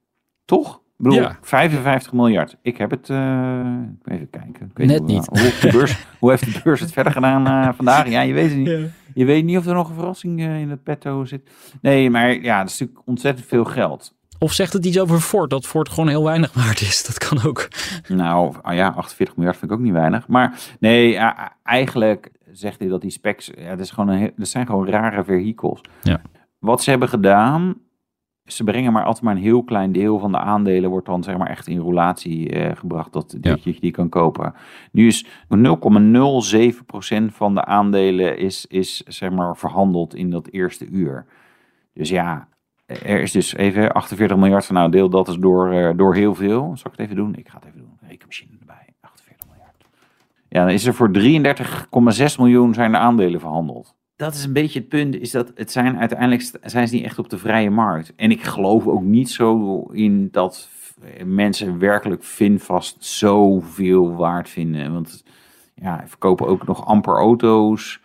Toch? 0.44 0.74
Ik 0.74 1.08
bedoel, 1.08 1.20
Ja. 1.20 1.36
55 1.40 2.12
miljard. 2.12 2.56
Ik 2.62 2.76
heb 2.76 2.90
het, 2.90 3.10
eh, 3.10 3.76
even 4.04 4.30
kijken. 4.30 4.66
Ik 4.70 4.76
weet 4.76 4.86
Net 4.86 4.98
hoe, 4.98 5.08
niet. 5.08 5.26
Hoe, 5.26 5.38
heeft 5.38 5.62
de 5.62 5.70
beurs, 5.70 6.06
hoe 6.20 6.30
heeft 6.30 6.54
de 6.54 6.60
beurs 6.64 6.80
het 6.80 6.92
verder 6.92 7.12
gedaan 7.12 7.46
eh, 7.46 7.68
vandaag? 7.76 8.08
Ja, 8.08 8.20
je 8.20 8.32
weet 8.32 8.48
het 8.48 8.58
niet. 8.58 8.90
Je 9.14 9.24
weet 9.24 9.44
niet 9.44 9.58
of 9.58 9.66
er 9.66 9.74
nog 9.74 9.88
een 9.88 9.94
verrassing 9.94 10.40
eh, 10.40 10.60
in 10.60 10.70
het 10.70 10.82
petto 10.82 11.24
zit. 11.24 11.50
Nee, 11.80 12.10
maar 12.10 12.34
ja, 12.34 12.58
dat 12.58 12.70
is 12.70 12.78
natuurlijk 12.78 13.08
ontzettend 13.08 13.46
veel 13.46 13.64
geld. 13.64 14.14
Of 14.42 14.52
zegt 14.52 14.72
het 14.72 14.86
iets 14.86 15.00
over 15.00 15.20
Ford, 15.20 15.50
dat 15.50 15.66
Ford 15.66 15.88
gewoon 15.88 16.08
heel 16.08 16.24
weinig 16.24 16.52
waard 16.52 16.80
is? 16.80 17.04
Dat 17.06 17.18
kan 17.18 17.42
ook. 17.46 17.68
Nou, 18.08 18.54
ah 18.62 18.74
ja, 18.74 18.92
48 18.96 19.36
miljard 19.36 19.56
vind 19.56 19.70
ik 19.70 19.76
ook 19.76 19.82
niet 19.84 19.92
weinig. 19.92 20.28
Maar 20.28 20.60
nee, 20.80 21.18
eigenlijk 21.62 22.30
zegt 22.52 22.78
hij 22.78 22.88
dat 22.88 23.00
die 23.00 23.10
specs, 23.10 23.50
ja, 23.56 23.70
dat, 23.70 23.80
is 23.80 23.90
gewoon 23.90 24.08
een, 24.08 24.32
dat 24.36 24.48
zijn 24.48 24.66
gewoon 24.66 24.88
rare 24.88 25.24
vehicles. 25.24 25.80
Ja. 26.02 26.20
Wat 26.58 26.82
ze 26.82 26.90
hebben 26.90 27.08
gedaan, 27.08 27.74
ze 28.44 28.64
brengen 28.64 28.92
maar 28.92 29.04
altijd 29.04 29.24
maar 29.24 29.34
een 29.36 29.42
heel 29.42 29.64
klein 29.64 29.92
deel 29.92 30.18
van 30.18 30.32
de 30.32 30.38
aandelen 30.38 30.90
wordt 30.90 31.06
dan 31.06 31.22
zeg 31.22 31.36
maar 31.36 31.50
echt 31.50 31.66
in 31.66 31.78
roulatie 31.78 32.50
eh, 32.50 32.76
gebracht 32.76 33.12
dat, 33.12 33.36
Ja. 33.40 33.50
dat 33.50 33.64
je 33.64 33.76
die 33.80 33.90
kan 33.90 34.08
kopen. 34.08 34.54
Nu 34.92 35.06
is 35.06 35.26
0,07% 35.26 35.30
van 37.26 37.54
de 37.54 37.64
aandelen 37.64 38.38
is, 38.38 38.66
is 38.66 39.00
zeg 39.06 39.30
maar 39.30 39.56
verhandeld 39.56 40.14
in 40.14 40.30
dat 40.30 40.48
eerste 40.48 40.86
uur. 40.86 41.26
Dus 41.94 42.08
ja, 42.08 42.48
er 42.86 43.20
is 43.20 43.32
dus 43.32 43.54
even 43.54 43.92
48 43.92 44.36
miljard 44.36 44.64
van 44.66 44.74
nou 44.74 44.90
deel 44.90 45.08
dat 45.08 45.28
is 45.28 45.36
door, 45.36 45.72
eh, 45.72 45.90
door 45.96 46.14
heel 46.14 46.34
veel. 46.34 46.72
Zal 46.74 46.90
ik 46.92 46.98
het 46.98 47.00
even 47.00 47.16
doen? 47.16 47.34
Ik 47.34 47.48
ga 47.48 47.58
het 47.58 47.64
even 47.64 47.78
doen. 47.78 47.98
Rekenmachine 48.00 48.50
erbij. 48.60 48.94
48 49.00 49.46
miljard. 49.48 49.84
Ja, 50.48 50.64
dan 50.64 50.72
is 50.72 50.86
er 50.86 50.94
voor 50.94 51.10
33,6 51.12 52.36
miljoen 52.36 52.74
zijn 52.74 52.92
de 52.92 52.98
aandelen 52.98 53.40
verhandeld. 53.40 53.94
Dat 54.16 54.34
is 54.34 54.44
een 54.44 54.52
beetje 54.52 54.78
het 54.78 54.88
punt, 54.88 55.14
is 55.14 55.30
dat 55.30 55.52
het 55.54 55.72
zijn 55.72 55.98
uiteindelijk 55.98 56.50
zijn 56.62 56.88
ze 56.88 56.94
niet 56.94 57.04
echt 57.04 57.18
op 57.18 57.28
de 57.28 57.38
vrije 57.38 57.70
markt. 57.70 58.12
En 58.16 58.30
ik 58.30 58.42
geloof 58.42 58.86
ook 58.86 59.02
niet 59.02 59.30
zo 59.30 59.80
in 59.92 60.28
dat 60.30 60.70
mensen 61.24 61.78
werkelijk 61.78 62.24
Finvast 62.24 63.04
zoveel 63.04 64.14
waard 64.14 64.48
vinden. 64.48 64.92
Want 64.92 65.24
ja, 65.74 66.04
verkopen 66.06 66.46
ook 66.46 66.66
nog 66.66 66.86
amper 66.86 67.14
auto's. 67.14 68.00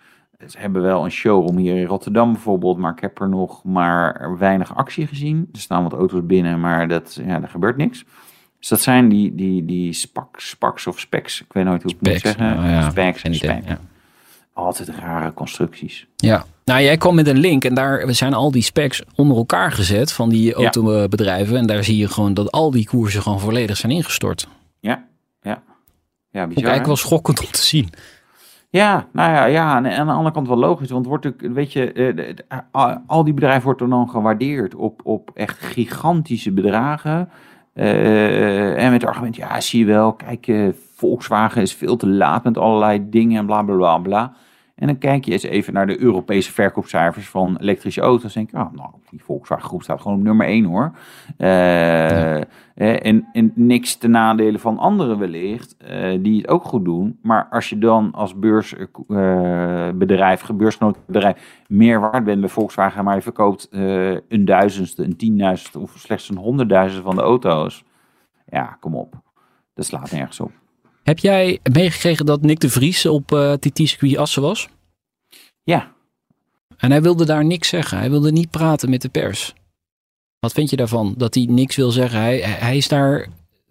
Ze 0.46 0.58
hebben 0.60 0.82
wel 0.82 1.04
een 1.04 1.12
showroom 1.12 1.58
hier 1.58 1.76
in 1.76 1.86
Rotterdam 1.86 2.32
bijvoorbeeld, 2.32 2.78
maar 2.78 2.92
ik 2.92 3.00
heb 3.00 3.22
er 3.22 3.30
nog 3.30 3.64
maar 3.64 4.38
weinig 4.38 4.76
actie 4.76 5.08
gezien. 5.08 5.50
Er 5.54 5.60
staan 5.60 5.84
wat 5.84 5.94
auto's 5.94 6.26
binnen, 6.26 6.60
maar 6.60 6.88
dat, 6.88 7.20
ja, 7.26 7.42
er 7.42 7.50
gebeurt 7.50 7.78
niks. 7.78 8.06
Dus 8.60 8.68
dat 8.68 8.82
zijn 8.82 9.10
die, 9.10 9.36
die, 9.36 9.66
die 9.66 9.94
spaks, 9.94 10.50
spaks 10.50 10.88
of 10.88 11.00
specs. 11.00 11.42
Ik 11.42 11.54
weet 11.54 11.64
nooit 11.64 11.82
hoe 11.84 11.92
ik 11.92 11.98
het 12.00 12.10
moet 12.10 12.22
zeggen. 12.22 12.56
nou 12.56 12.70
ja, 12.70 12.90
specs 12.90 13.24
en 13.24 13.34
ja. 13.34 13.80
Altijd 14.54 14.90
rare 14.90 15.34
constructies. 15.34 16.08
Ja. 16.16 16.46
Nou, 16.66 16.82
jij 16.82 16.98
kwam 16.98 17.16
met 17.16 17.28
een 17.28 17.38
link 17.38 17.66
en 17.66 17.74
daar 17.74 18.14
zijn 18.14 18.34
al 18.34 18.52
die 18.52 18.62
specs 18.62 19.04
onder 19.16 19.38
elkaar 19.38 19.72
gezet 19.72 20.12
van 20.12 20.30
die 20.30 20.54
autobedrijven. 20.54 21.58
En 21.58 21.66
daar 21.68 21.84
zie 21.84 21.98
je 21.98 22.08
gewoon 22.08 22.34
dat 22.34 22.52
al 22.52 22.72
die 22.72 22.86
koersen 22.86 23.22
gewoon 23.22 23.40
volledig 23.40 23.78
zijn 23.78 23.92
ingestort. 23.92 24.48
Ja, 24.80 25.08
ja. 25.42 25.64
Ja, 26.32 26.44
Ook 26.44 26.50
bizar. 26.50 26.64
eigenlijk 26.64 26.80
hè? 26.80 26.86
wel 26.86 26.96
schokkend 26.96 27.40
om 27.40 27.52
te 27.52 27.62
zien. 27.62 27.90
Ja, 28.70 29.08
nou 29.12 29.32
ja, 29.32 29.46
ja. 29.46 29.78
En 29.78 29.92
aan 29.92 30.08
de 30.08 30.14
andere 30.14 30.32
kant 30.32 30.48
wel 30.48 30.58
logisch. 30.58 30.90
Want 30.90 31.06
wordt 31.06 31.24
natuurlijk, 31.24 31.54
weet 31.54 31.74
je, 31.74 31.92
eh, 32.48 32.96
al 33.08 33.24
die 33.24 33.34
bedrijven 33.34 33.64
worden 33.64 33.90
dan 33.90 34.10
gewaardeerd 34.10 34.76
op, 34.76 35.02
op 35.04 35.32
echt 35.34 35.60
gigantische 35.60 36.52
bedragen. 36.52 37.30
Eh, 37.74 38.84
en 38.84 38.92
met 38.92 39.02
het 39.02 39.10
argument, 39.10 39.36
ja, 39.36 39.62
zie 39.62 39.80
je 39.80 39.86
wel, 39.86 40.14
kijk, 40.14 40.48
eh, 40.48 40.68
Volkswagen 40.96 41.62
is 41.62 41.74
veel 41.74 41.96
te 41.96 42.08
laat 42.08 42.44
met 42.44 42.58
allerlei 42.58 43.10
dingen 43.10 43.40
en 43.40 43.46
bla 43.46 43.64
bla 43.64 43.76
bla 43.76 43.98
bla. 43.98 44.34
En 44.78 44.88
dan 44.88 44.98
kijk 44.98 45.26
je 45.26 45.32
eens 45.32 45.44
even 45.44 45.74
naar 45.74 45.88
de 45.88 46.02
Europese 46.02 46.52
verkoopcijfers 46.52 47.30
van 47.30 47.58
elektrische 47.58 48.02
auto's. 48.02 48.36
En 48.36 48.42
denk 48.42 48.52
je, 48.52 48.58
ah, 48.58 48.74
nou, 48.74 48.90
die 49.10 49.24
Volkswagen 49.24 49.66
groep 49.66 49.84
staat 49.84 50.02
gewoon 50.02 50.18
op 50.18 50.24
nummer 50.24 50.48
1 50.48 50.66
hoor. 50.66 50.92
Eh, 51.38 52.38
eh, 52.38 52.46
en, 52.76 53.28
en 53.34 53.52
niks 53.56 53.96
ten 53.96 54.12
nadele 54.12 54.60
van 54.60 54.78
anderen 54.78 55.20
wellicht, 55.20 55.78
eh, 55.78 56.18
die 56.22 56.38
het 56.38 56.48
ook 56.48 56.64
goed 56.64 56.86
doen. 56.86 57.20
Maar 57.22 57.48
als 57.50 57.70
je 57.70 57.78
dan 57.78 58.12
als 58.12 58.40
beursbedrijf, 58.40 60.42
gebeursgenoten 60.42 61.02
bedrijf, 61.06 61.64
meer 61.68 62.00
waard 62.00 62.24
bent 62.24 62.40
bij 62.40 62.50
Volkswagen, 62.50 63.04
maar 63.04 63.16
je 63.16 63.22
verkoopt 63.22 63.68
een 63.72 64.46
duizendste, 64.46 65.04
een 65.04 65.18
tienduizendste 65.18 65.80
of 65.80 65.94
slechts 65.98 66.30
een 66.30 66.38
honderdduizendste 66.38 67.06
van 67.06 67.16
de 67.16 67.22
auto's. 67.22 67.84
Ja, 68.46 68.78
kom 68.80 68.96
op. 68.96 69.14
Dat 69.74 69.86
slaat 69.86 70.12
nergens 70.12 70.40
op. 70.40 70.52
Heb 71.08 71.20
jij 71.20 71.60
meegekregen 71.74 72.26
dat 72.26 72.42
Nick 72.42 72.60
de 72.60 72.70
Vries 72.70 73.06
op 73.06 73.32
eh 73.32 73.54
TT-circuit 73.54 74.18
Assen 74.18 74.42
was? 74.42 74.70
Ja, 75.64 75.92
En 76.78 76.92
hij 76.92 77.02
wilde 77.02 77.26
daar 77.26 77.46
niks 77.46 77.68
zeggen. 77.68 77.98
Hij 77.98 78.10
wilde 78.10 78.32
niet 78.32 78.50
praten 78.50 78.90
met 78.90 79.02
de 79.02 79.10
pers. 79.10 79.54
Wat 80.40 80.54
vind 80.54 80.70
je 80.70 80.76
daarvan? 80.76 81.14
Dat 81.18 81.36
hij 81.36 81.46
niks 81.50 81.76
wil 81.76 81.92
zeggen. 81.92 82.20
Hij, 82.20 82.40
hij 82.40 82.78
is 82.78 82.88
daar 82.88 83.28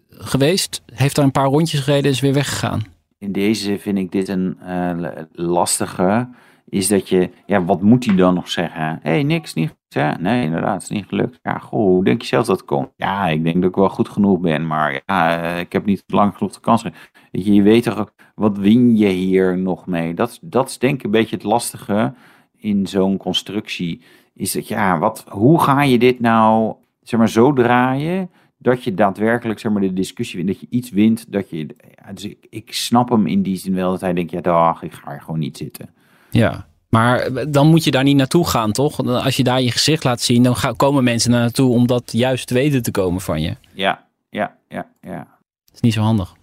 geweest, 0.09 0.81
heeft 0.93 1.15
daar 1.15 1.25
een 1.25 1.31
paar 1.31 1.47
rondjes 1.47 1.79
gereden 1.79 2.03
en 2.03 2.11
is 2.11 2.19
weer 2.19 2.33
weggegaan. 2.33 2.83
in 3.17 3.31
deze 3.31 3.79
vind 3.79 3.97
ik 3.97 4.11
dit 4.11 4.27
een 4.27 4.59
eh, 4.59 5.23
lastige. 5.31 6.29
Is 6.69 6.87
dat 6.87 7.09
je, 7.09 7.29
ja, 7.45 7.63
wat 7.63 7.81
moet 7.81 8.05
hij 8.05 8.15
dan 8.15 8.33
nog 8.33 8.49
zeggen? 8.49 8.99
Hé, 9.01 9.09
hey, 9.09 9.23
niks, 9.23 9.53
niet 9.53 9.75
hè? 9.89 10.11
Nee, 10.11 10.43
inderdaad, 10.43 10.73
het 10.73 10.81
is 10.83 10.89
niet 10.89 11.05
gelukt. 11.05 11.39
Ja, 11.43 11.57
goh, 11.57 11.79
hoe 11.79 12.03
denk 12.03 12.21
je 12.21 12.27
zelf 12.27 12.45
dat 12.45 12.65
komt? 12.65 12.89
Ja, 12.95 13.27
ik 13.27 13.43
denk 13.43 13.55
dat 13.55 13.69
ik 13.69 13.75
wel 13.75 13.89
goed 13.89 14.09
genoeg 14.09 14.39
ben, 14.39 14.67
maar 14.67 15.01
ja, 15.05 15.41
eh, 15.41 15.59
ik 15.59 15.73
heb 15.73 15.85
niet 15.85 16.03
lang 16.07 16.35
genoeg 16.35 16.53
de 16.53 16.59
kans. 16.59 16.85
je, 17.31 17.53
je 17.53 17.61
weet 17.61 17.83
toch 17.83 17.97
ook, 17.97 18.13
wat 18.35 18.57
win 18.57 18.97
je 18.97 19.07
hier 19.07 19.57
nog 19.57 19.85
mee? 19.85 20.13
Dat, 20.13 20.39
dat 20.41 20.69
is 20.69 20.77
denk 20.77 20.95
ik 20.95 21.03
een 21.03 21.11
beetje 21.11 21.35
het 21.35 21.45
lastige 21.45 22.13
in 22.55 22.87
zo'n 22.87 23.17
constructie. 23.17 24.01
Is 24.33 24.51
dat, 24.51 24.67
ja, 24.67 24.99
wat, 24.99 25.25
hoe 25.29 25.61
ga 25.61 25.83
je 25.83 25.97
dit 25.97 26.19
nou, 26.19 26.75
zeg 27.01 27.19
maar, 27.19 27.29
zo 27.29 27.53
draaien 27.53 28.29
dat 28.57 28.83
je 28.83 28.93
daadwerkelijk 28.93 29.59
zeg 29.59 29.71
maar, 29.71 29.81
de 29.81 29.93
discussie 29.93 30.43
wint, 30.43 30.47
dat 30.47 30.59
je 30.59 30.67
iets 30.77 30.89
wint, 30.89 31.31
dat 31.31 31.49
je, 31.49 31.75
dus 32.13 32.25
ik, 32.25 32.47
ik 32.49 32.73
snap 32.73 33.09
hem 33.09 33.27
in 33.27 33.41
die 33.41 33.55
zin 33.55 33.73
wel, 33.73 33.91
dat 33.91 34.01
hij 34.01 34.13
denkt, 34.13 34.31
ja 34.31 34.41
dag, 34.41 34.83
ik 34.83 34.93
ga 34.93 35.11
hier 35.11 35.21
gewoon 35.21 35.39
niet 35.39 35.57
zitten. 35.57 35.89
Ja. 36.29 36.67
Maar 36.89 37.19
eh, 37.19 37.45
dan 37.49 37.67
moet 37.67 37.83
je 37.83 37.91
daar 37.91 38.03
niet 38.03 38.15
naartoe 38.15 38.47
gaan, 38.47 38.71
toch? 38.71 39.05
Als 39.05 39.37
je 39.37 39.43
daar 39.43 39.61
je 39.61 39.71
gezicht 39.71 40.03
laat 40.03 40.21
zien, 40.21 40.43
dan 40.43 40.55
gaan, 40.55 40.75
komen 40.75 41.03
mensen 41.03 41.31
naar 41.31 41.39
naartoe 41.39 41.73
om 41.73 41.87
dat 41.87 42.11
juist 42.11 42.47
te 42.47 42.53
weten 42.53 42.81
te 42.81 42.91
komen 42.91 43.21
van 43.21 43.41
je. 43.41 43.55
Ja, 43.73 44.05
ja, 44.29 44.55
ja, 44.69 44.87
ja. 45.01 45.27
Dat 45.65 45.75
is 45.75 45.79
niet 45.79 45.93
zo 45.93 46.01
handig. 46.01 46.35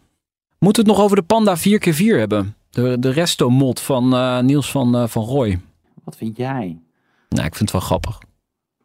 Moeten 0.59 0.85
we 0.85 0.89
het 0.89 0.99
nog 0.99 1.07
over 1.07 1.17
de 1.17 1.23
Panda 1.23 1.57
4x4 1.59 2.19
hebben? 2.19 2.55
De, 2.71 2.97
de 3.01 3.11
resto-mod 3.11 3.81
van 3.81 4.15
eh, 4.15 4.41
Niels 4.41 4.71
van, 4.71 4.97
eh, 4.97 5.07
van 5.07 5.25
Roy. 5.25 5.61
Wat 6.05 6.17
vind 6.17 6.37
jij? 6.37 6.79
Nou, 7.29 7.47
ik 7.47 7.55
vind 7.55 7.59
het 7.59 7.73
wel 7.73 7.81
grappig. 7.81 8.19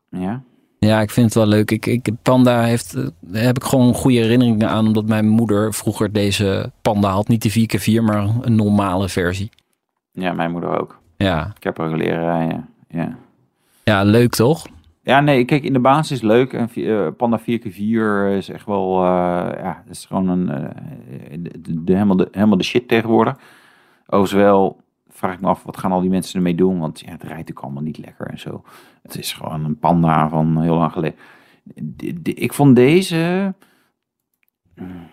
Ja? 0.09 0.43
Ja, 0.79 1.01
ik 1.01 1.09
vind 1.09 1.25
het 1.25 1.35
wel 1.35 1.45
leuk. 1.45 1.71
Ik, 1.71 1.85
ik, 1.85 2.09
Panda 2.21 2.63
heeft, 2.63 2.93
daar 3.19 3.43
heb 3.43 3.55
ik 3.55 3.63
gewoon 3.63 3.93
goede 3.93 4.17
herinneringen 4.17 4.69
aan. 4.69 4.88
Omdat 4.88 5.05
mijn 5.05 5.27
moeder 5.27 5.73
vroeger 5.73 6.12
deze 6.12 6.71
Panda 6.81 7.09
had. 7.09 7.27
Niet 7.27 7.41
de 7.41 7.79
4x4, 7.79 8.03
maar 8.03 8.29
een 8.41 8.55
normale 8.55 9.09
versie. 9.09 9.49
Ja, 10.19 10.34
mijn 10.34 10.51
moeder 10.51 10.79
ook. 10.82 10.99
Ja, 11.17 11.51
Ik 11.55 11.63
heb 11.63 11.77
er 11.77 11.86
ook 11.89 11.95
leren 11.97 12.19
rijden. 12.23 12.69
Ja. 12.88 13.17
ja 13.84 14.03
leuk 14.03 14.32
toch? 14.32 14.67
Ja, 15.03 15.19
nee, 15.21 15.45
kijk, 15.45 15.63
in 15.63 15.73
de 15.73 15.79
basis 15.79 16.21
leuk. 16.21 16.53
En 16.53 16.69
eh, 16.73 17.08
Panda 17.17 17.39
4x4 17.39 18.38
is 18.38 18.49
echt 18.49 18.65
wel, 18.65 18.95
eh, 19.03 19.60
ja, 19.62 19.84
is 19.89 20.05
gewoon 20.05 20.27
een, 20.27 20.49
eh, 20.49 21.38
de, 21.60 21.93
helemaal, 21.93 22.15
de, 22.17 22.27
helemaal 22.32 22.58
de 22.58 22.63
shit 22.63 22.88
tegenwoordig. 22.88 23.36
Overigens 24.05 24.41
wel, 24.41 24.82
vraag 25.10 25.34
ik 25.34 25.41
me 25.41 25.47
af, 25.47 25.63
wat 25.63 25.77
gaan 25.77 25.91
al 25.91 26.01
die 26.01 26.10
mensen 26.10 26.36
ermee 26.36 26.55
doen? 26.55 26.79
Want 26.79 26.99
ja, 26.99 27.05
het 27.12 27.21
rijdt 27.21 27.38
natuurlijk 27.38 27.65
allemaal 27.65 27.84
niet 27.84 27.97
lekker 27.97 28.27
en 28.27 28.39
zo. 28.39 28.63
Het 29.03 29.17
is 29.17 29.34
gewoon 29.34 29.65
een 29.65 29.79
Panda 29.79 30.29
van 30.29 30.62
heel 30.62 30.75
lang 30.77 30.91
geleden. 30.91 31.19
De- 31.75 32.21
de- 32.21 32.34
ik 32.34 32.53
vond 32.53 32.75
deze 32.75 33.53
mm, 34.75 34.86
een 34.86 35.10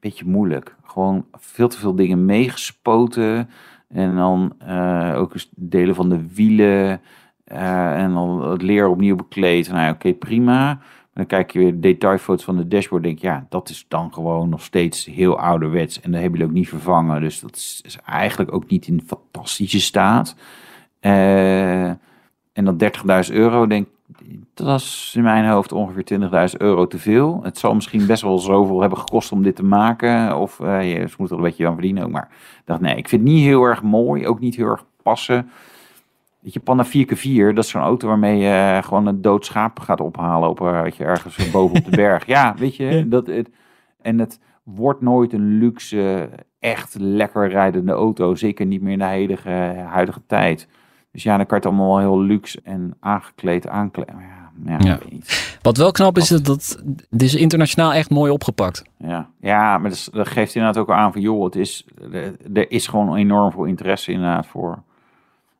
beetje 0.00 0.24
moeilijk. 0.24 0.76
Gewoon 0.82 1.26
veel 1.32 1.68
te 1.68 1.78
veel 1.78 1.94
dingen 1.94 2.24
meegespoten. 2.24 3.50
En 3.88 4.14
dan 4.14 4.52
eh, 4.58 5.14
ook 5.16 5.32
eens 5.34 5.48
delen 5.56 5.94
van 5.94 6.08
de 6.08 6.34
wielen. 6.34 7.00
Eh, 7.44 8.02
en 8.02 8.12
dan 8.12 8.50
het 8.50 8.62
leer 8.62 8.88
opnieuw 8.88 9.16
bekleed. 9.16 9.70
Nou 9.70 9.92
oké, 9.92 10.12
prima. 10.12 10.64
Maar 10.74 11.26
dan 11.26 11.26
kijk 11.26 11.50
je 11.50 11.58
weer 11.58 11.80
detailfoto's 11.80 12.44
van 12.44 12.56
de 12.56 12.68
dashboard. 12.68 13.02
Denk 13.02 13.18
je, 13.18 13.26
ja, 13.26 13.46
dat 13.48 13.68
is 13.68 13.84
dan 13.88 14.12
gewoon 14.12 14.48
nog 14.48 14.62
steeds 14.62 15.04
heel 15.04 15.38
ouderwets. 15.38 16.00
En 16.00 16.10
dat 16.10 16.20
hebben 16.20 16.38
jullie 16.38 16.54
ook 16.54 16.58
niet 16.58 16.68
vervangen. 16.68 17.20
Dus 17.20 17.40
dat 17.40 17.56
is, 17.56 17.98
eigenlijk 18.06 18.52
ook 18.52 18.68
niet 18.68 18.86
in 18.86 19.02
fantastische 19.06 19.80
staat. 19.80 20.36
Eh, 21.00 21.88
en 22.52 22.64
dat 22.64 22.78
30.000 22.78 23.34
euro, 23.34 23.66
denk 23.66 23.88
dat 24.54 24.66
was 24.66 25.12
in 25.16 25.22
mijn 25.22 25.48
hoofd 25.48 25.72
ongeveer 25.72 26.20
20.000 26.50 26.56
euro 26.56 26.86
te 26.86 26.98
veel. 26.98 27.40
Het 27.42 27.58
zal 27.58 27.74
misschien 27.74 28.06
best 28.06 28.22
wel 28.22 28.38
zoveel 28.38 28.80
hebben 28.80 28.98
gekost 28.98 29.32
om 29.32 29.42
dit 29.42 29.56
te 29.56 29.64
maken. 29.64 30.36
Of 30.38 30.60
eh 30.60 30.92
je 30.92 31.08
ze 31.08 31.14
moeten 31.18 31.36
er 31.36 31.42
een 31.42 31.48
beetje 31.48 31.66
aan 31.66 31.72
verdienen 31.72 32.04
ook. 32.04 32.10
Maar 32.10 32.28
ik 32.30 32.62
dacht, 32.64 32.80
nee, 32.80 32.96
ik 32.96 33.08
vind 33.08 33.22
het 33.22 33.30
niet 33.30 33.44
heel 33.44 33.64
erg 33.64 33.82
mooi. 33.82 34.26
Ook 34.26 34.40
niet 34.40 34.56
heel 34.56 34.66
erg 34.66 34.84
passen. 35.02 35.50
Weet 36.40 36.52
je, 36.52 36.60
Panda 36.60 36.86
4x4, 36.86 37.54
dat 37.54 37.64
is 37.64 37.70
zo'n 37.70 37.82
auto 37.82 38.08
waarmee 38.08 38.38
je 38.38 38.48
eh, 38.48 38.82
gewoon 38.82 39.06
een 39.06 39.22
dood 39.22 39.44
schaap 39.44 39.78
gaat 39.78 40.00
ophalen 40.00 40.48
op, 40.48 40.60
eh, 40.60 40.82
weet 40.82 40.96
je, 40.96 41.04
ergens 41.04 41.50
boven 41.50 41.76
op 41.76 41.84
de 41.84 41.96
berg. 41.96 42.26
Ja, 42.26 42.54
weet 42.56 42.76
je, 42.76 43.08
dat 43.08 43.26
het, 43.26 43.50
en 44.02 44.18
het 44.18 44.40
wordt 44.62 45.00
nooit 45.00 45.32
een 45.32 45.58
luxe, 45.58 46.28
echt 46.58 46.94
lekker 46.98 47.48
rijdende 47.48 47.92
auto. 47.92 48.34
Zeker 48.34 48.66
niet 48.66 48.82
meer 48.82 48.92
in 48.92 48.98
de 48.98 49.04
huidige, 49.04 49.50
huidige 49.88 50.20
tijd. 50.26 50.68
Dus 51.12 51.22
ja, 51.22 51.36
dan 51.36 51.46
kan 51.46 51.58
je 51.60 51.68
het 51.68 51.74
allemaal 51.74 51.96
wel 51.96 51.98
heel 51.98 52.22
luxe 52.22 52.60
en 52.64 52.96
aangekleed 53.00 53.68
aankleden. 53.68 54.14
Maar 54.14 54.36
Ja, 54.66 54.78
ja. 54.78 54.98
Wat 55.62 55.76
wel 55.76 55.90
knap 55.90 56.16
is, 56.16 56.28
dat, 56.28 56.44
dat 56.44 56.82
dit 57.10 57.22
is 57.22 57.34
internationaal 57.34 57.92
echt 57.92 58.10
mooi 58.10 58.32
opgepakt. 58.32 58.82
Ja, 58.98 59.30
ja 59.40 59.78
maar 59.78 59.90
dat, 59.90 60.28
geeft 60.28 60.54
inderdaad 60.54 60.82
ook 60.82 60.90
aan 60.90 61.12
van, 61.12 61.20
joh, 61.20 61.44
het 61.44 61.56
is, 61.56 61.86
er, 62.12 62.70
is 62.70 62.86
gewoon 62.86 63.16
enorm 63.16 63.52
veel 63.52 63.64
interesse 63.64 64.12
inderdaad 64.12 64.46
voor. 64.46 64.82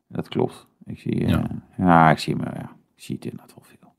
Dat 0.07 0.27
klopt. 0.27 0.67
Ik 0.85 0.99
zie, 0.99 1.23
eh, 1.25 1.29
Ja. 1.29 1.43
ja. 1.77 2.09
ik 2.11 2.17
zie 2.19 2.35
me, 2.35 2.43
ja, 2.45 2.71
ik 2.95 3.03
zie 3.03 3.15
het 3.15 3.23
inderdaad 3.25 3.53
wel 3.55 3.63
veel. 3.67 3.93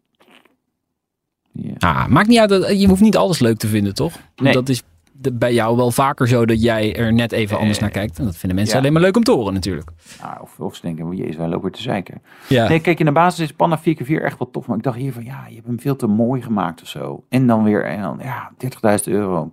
Ja. 1.52 1.74
Ah, 1.78 2.06
maakt 2.06 2.28
niet 2.28 2.38
uit, 2.38 2.48
dat- 2.48 2.80
je 2.80 2.88
hoeft 2.88 3.00
niet 3.00 3.16
alles 3.16 3.38
leuk 3.38 3.56
te 3.58 3.66
vinden, 3.66 3.94
toch? 3.94 4.14
Nee. 4.36 4.52
Dat 4.52 4.68
is 4.68 4.82
de- 5.20 5.32
bij 5.32 5.52
jou 5.54 5.76
wel 5.76 5.90
vaker 5.90 6.28
zo 6.28 6.46
dat 6.46 6.62
jij 6.62 6.96
er 6.96 7.12
net 7.12 7.32
even 7.32 7.58
anders 7.58 7.76
Eh, 7.76 7.82
naar 7.82 7.90
kijkt. 7.92 8.18
En 8.18 8.24
dat 8.24 8.36
vinden 8.36 8.54
mensen 8.58 8.74
ja. 8.74 8.80
alleen 8.80 8.92
maar 8.92 9.02
leuk 9.02 9.16
om 9.16 9.22
te 9.24 9.30
horen 9.32 9.54
natuurlijk. 9.54 9.90
Nou, 10.22 10.40
of, 10.40 10.58
of 10.60 10.74
ze 10.74 10.82
denken, 10.82 11.16
jezus, 11.16 11.36
wij 11.36 11.48
lopen 11.48 11.72
te 11.72 11.82
zeiken. 11.82 12.22
Ja. 12.48 12.68
Nee, 12.68 12.80
kijk, 12.80 12.98
in 12.98 13.04
de 13.06 13.12
basis 13.12 13.44
is 13.44 13.52
Panda 13.52 13.78
4x4 13.80 14.22
echt 14.22 14.38
wel 14.38 14.50
tof. 14.50 14.66
Maar 14.66 14.76
ik 14.76 14.82
dacht 14.82 14.96
hier 14.96 15.12
van, 15.12 15.24
ja, 15.24 15.44
je 15.48 15.54
hebt 15.54 15.66
hem 15.66 15.80
veel 15.80 15.96
te 15.96 16.06
mooi 16.06 16.42
gemaakt 16.42 16.82
of 16.82 16.88
zo. 16.88 17.24
En 17.28 17.46
dan 17.46 17.64
weer, 17.64 17.84
en 17.84 18.02
dan, 18.02 18.18
ja, 18.22 18.50
30.000 18.56 19.04
euro. 19.04 19.52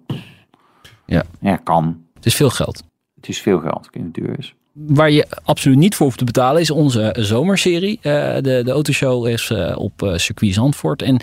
Ja. 1.05 1.23
Ja, 1.39 1.55
kan. 1.55 2.01
Het 2.13 2.25
is 2.25 2.35
veel 2.35 2.49
geld. 2.49 2.83
Het 3.15 3.27
is 3.29 3.41
veel 3.41 3.59
geld, 3.59 3.89
hoe 3.93 4.03
het 4.03 4.13
duur 4.13 4.37
is. 4.37 4.55
Waar 4.73 5.11
je 5.11 5.27
absoluut 5.43 5.77
niet 5.77 5.95
voor 5.95 6.05
hoeft 6.05 6.17
te 6.17 6.25
betalen 6.25 6.61
is 6.61 6.71
onze 6.71 7.15
zomerserie. 7.19 7.99
Eh, 8.01 8.11
de, 8.35 8.61
de 8.65 8.71
autoshow 8.71 9.27
is 9.27 9.49
eh, 9.49 9.77
op 9.77 10.01
eh, 10.03 10.15
circuit 10.15 10.53
Zandvoort. 10.53 11.01
En 11.01 11.19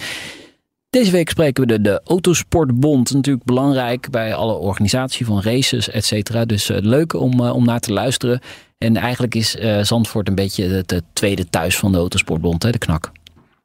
deze 0.94 1.10
week 1.10 1.30
spreken 1.30 1.66
we 1.66 1.72
de, 1.72 1.80
de 1.80 2.00
Autosportbond. 2.04 3.14
Natuurlijk 3.14 3.44
belangrijk 3.44 4.10
bij 4.10 4.34
alle 4.34 4.54
organisatie 4.54 5.26
van 5.26 5.42
races, 5.42 5.90
et 5.90 6.04
cetera. 6.04 6.44
Dus 6.44 6.70
eh, 6.70 6.76
leuk 6.80 7.12
om, 7.12 7.40
eh, 7.40 7.54
om 7.54 7.64
naar 7.64 7.80
te 7.80 7.92
luisteren. 7.92 8.40
En 8.78 8.96
eigenlijk 8.96 9.34
is 9.34 9.56
eh, 9.56 9.78
Zandvoort 9.80 10.28
een 10.28 10.34
beetje 10.34 10.64
het, 10.64 10.90
het 10.90 11.04
tweede 11.12 11.50
thuis 11.50 11.78
van 11.78 11.92
de 11.92 11.98
Autosportbond, 11.98 12.62
hè, 12.62 12.70
de 12.70 12.78
knak. 12.78 13.12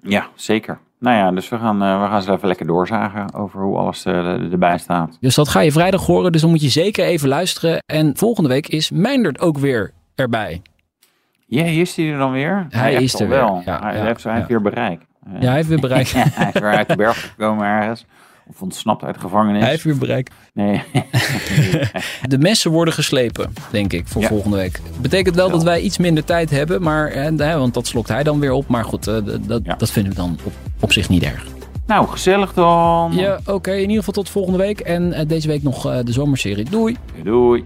Ja, 0.01 0.27
zeker. 0.35 0.79
Nou 0.99 1.17
ja, 1.17 1.31
dus 1.31 1.49
we 1.49 1.57
gaan, 1.57 1.77
we 1.77 2.07
gaan 2.09 2.21
ze 2.21 2.31
even 2.31 2.47
lekker 2.47 2.67
doorzagen 2.67 3.33
over 3.33 3.61
hoe 3.61 3.77
alles 3.77 4.05
erbij 4.05 4.77
staat. 4.77 5.17
Dus 5.19 5.35
dat 5.35 5.47
ga 5.47 5.59
je 5.59 5.71
vrijdag 5.71 6.05
horen. 6.05 6.31
Dus 6.31 6.41
dan 6.41 6.49
moet 6.49 6.61
je 6.61 6.69
zeker 6.69 7.05
even 7.05 7.29
luisteren. 7.29 7.83
En 7.85 8.17
volgende 8.17 8.49
week 8.49 8.67
is 8.67 8.91
Meindert 8.91 9.39
ook 9.39 9.57
weer 9.57 9.91
erbij. 10.15 10.61
Ja, 11.45 11.63
hier 11.63 11.81
is 11.81 11.95
hij 11.95 12.11
er 12.11 12.17
dan 12.17 12.31
weer. 12.31 12.65
Hij 12.69 12.93
is 12.93 13.19
er 13.19 13.27
wel. 13.27 13.53
weer. 13.53 13.63
Ja, 13.65 13.79
hij 13.81 13.97
ja, 13.97 14.03
heeft, 14.03 14.23
hij 14.23 14.33
heeft 14.33 14.47
ja. 14.47 14.53
weer 14.53 14.61
bereik. 14.61 15.01
Ja, 15.39 15.45
hij 15.47 15.55
heeft 15.55 15.67
weer 15.67 15.79
bereik. 15.79 16.07
hij 16.13 16.51
is 16.53 16.59
weer 16.61 16.75
uit 16.75 16.87
de 16.87 16.95
berg 16.95 17.21
gekomen 17.21 17.65
ergens. 17.65 18.05
Of 18.47 18.61
ontsnapt 18.61 19.03
uit 19.03 19.13
de 19.13 19.19
gevangenis. 19.19 19.61
Hij 19.61 19.69
heeft 19.69 19.83
weer 19.83 19.97
bereik. 19.97 20.29
Nee. 20.53 20.83
De 22.27 22.37
messen 22.37 22.71
worden 22.71 22.93
geslepen, 22.93 23.53
denk 23.71 23.93
ik, 23.93 24.07
voor 24.07 24.21
Ja. 24.21 24.27
volgende 24.27 24.57
week. 24.57 24.81
Betekent 25.01 25.35
wel 25.35 25.49
dat 25.49 25.63
wij 25.63 25.79
iets 25.81 25.97
minder 25.97 26.23
tijd 26.23 26.49
hebben, 26.49 26.81
maar, 26.81 27.07
eh, 27.07 27.55
want 27.57 27.73
dat 27.73 27.87
slokt 27.87 28.07
hij 28.09 28.23
dan 28.23 28.39
weer 28.39 28.51
op. 28.51 28.67
Maar 28.67 28.83
goed, 28.85 29.07
eh, 29.07 29.15
dat, 29.41 29.61
Ja. 29.63 29.75
dat 29.75 29.91
vinden 29.91 30.11
we 30.11 30.17
dan 30.17 30.37
op, 30.43 30.53
op 30.79 30.91
zich 30.91 31.09
niet 31.09 31.23
erg. 31.23 31.45
nou, 31.85 32.07
gezellig 32.07 32.53
dan. 32.53 33.11
Ja, 33.15 33.39
oké. 33.45 33.71
in 33.71 33.79
ieder 33.81 33.95
geval 33.97 34.13
tot 34.13 34.29
volgende 34.29 34.57
week. 34.57 34.79
En 34.79 35.13
eh, 35.13 35.27
deze 35.27 35.47
week 35.47 35.63
nog 35.63 36.03
de 36.03 36.11
zomerserie. 36.11 36.69
Doei! 36.69 36.97
Doei. 37.23 37.65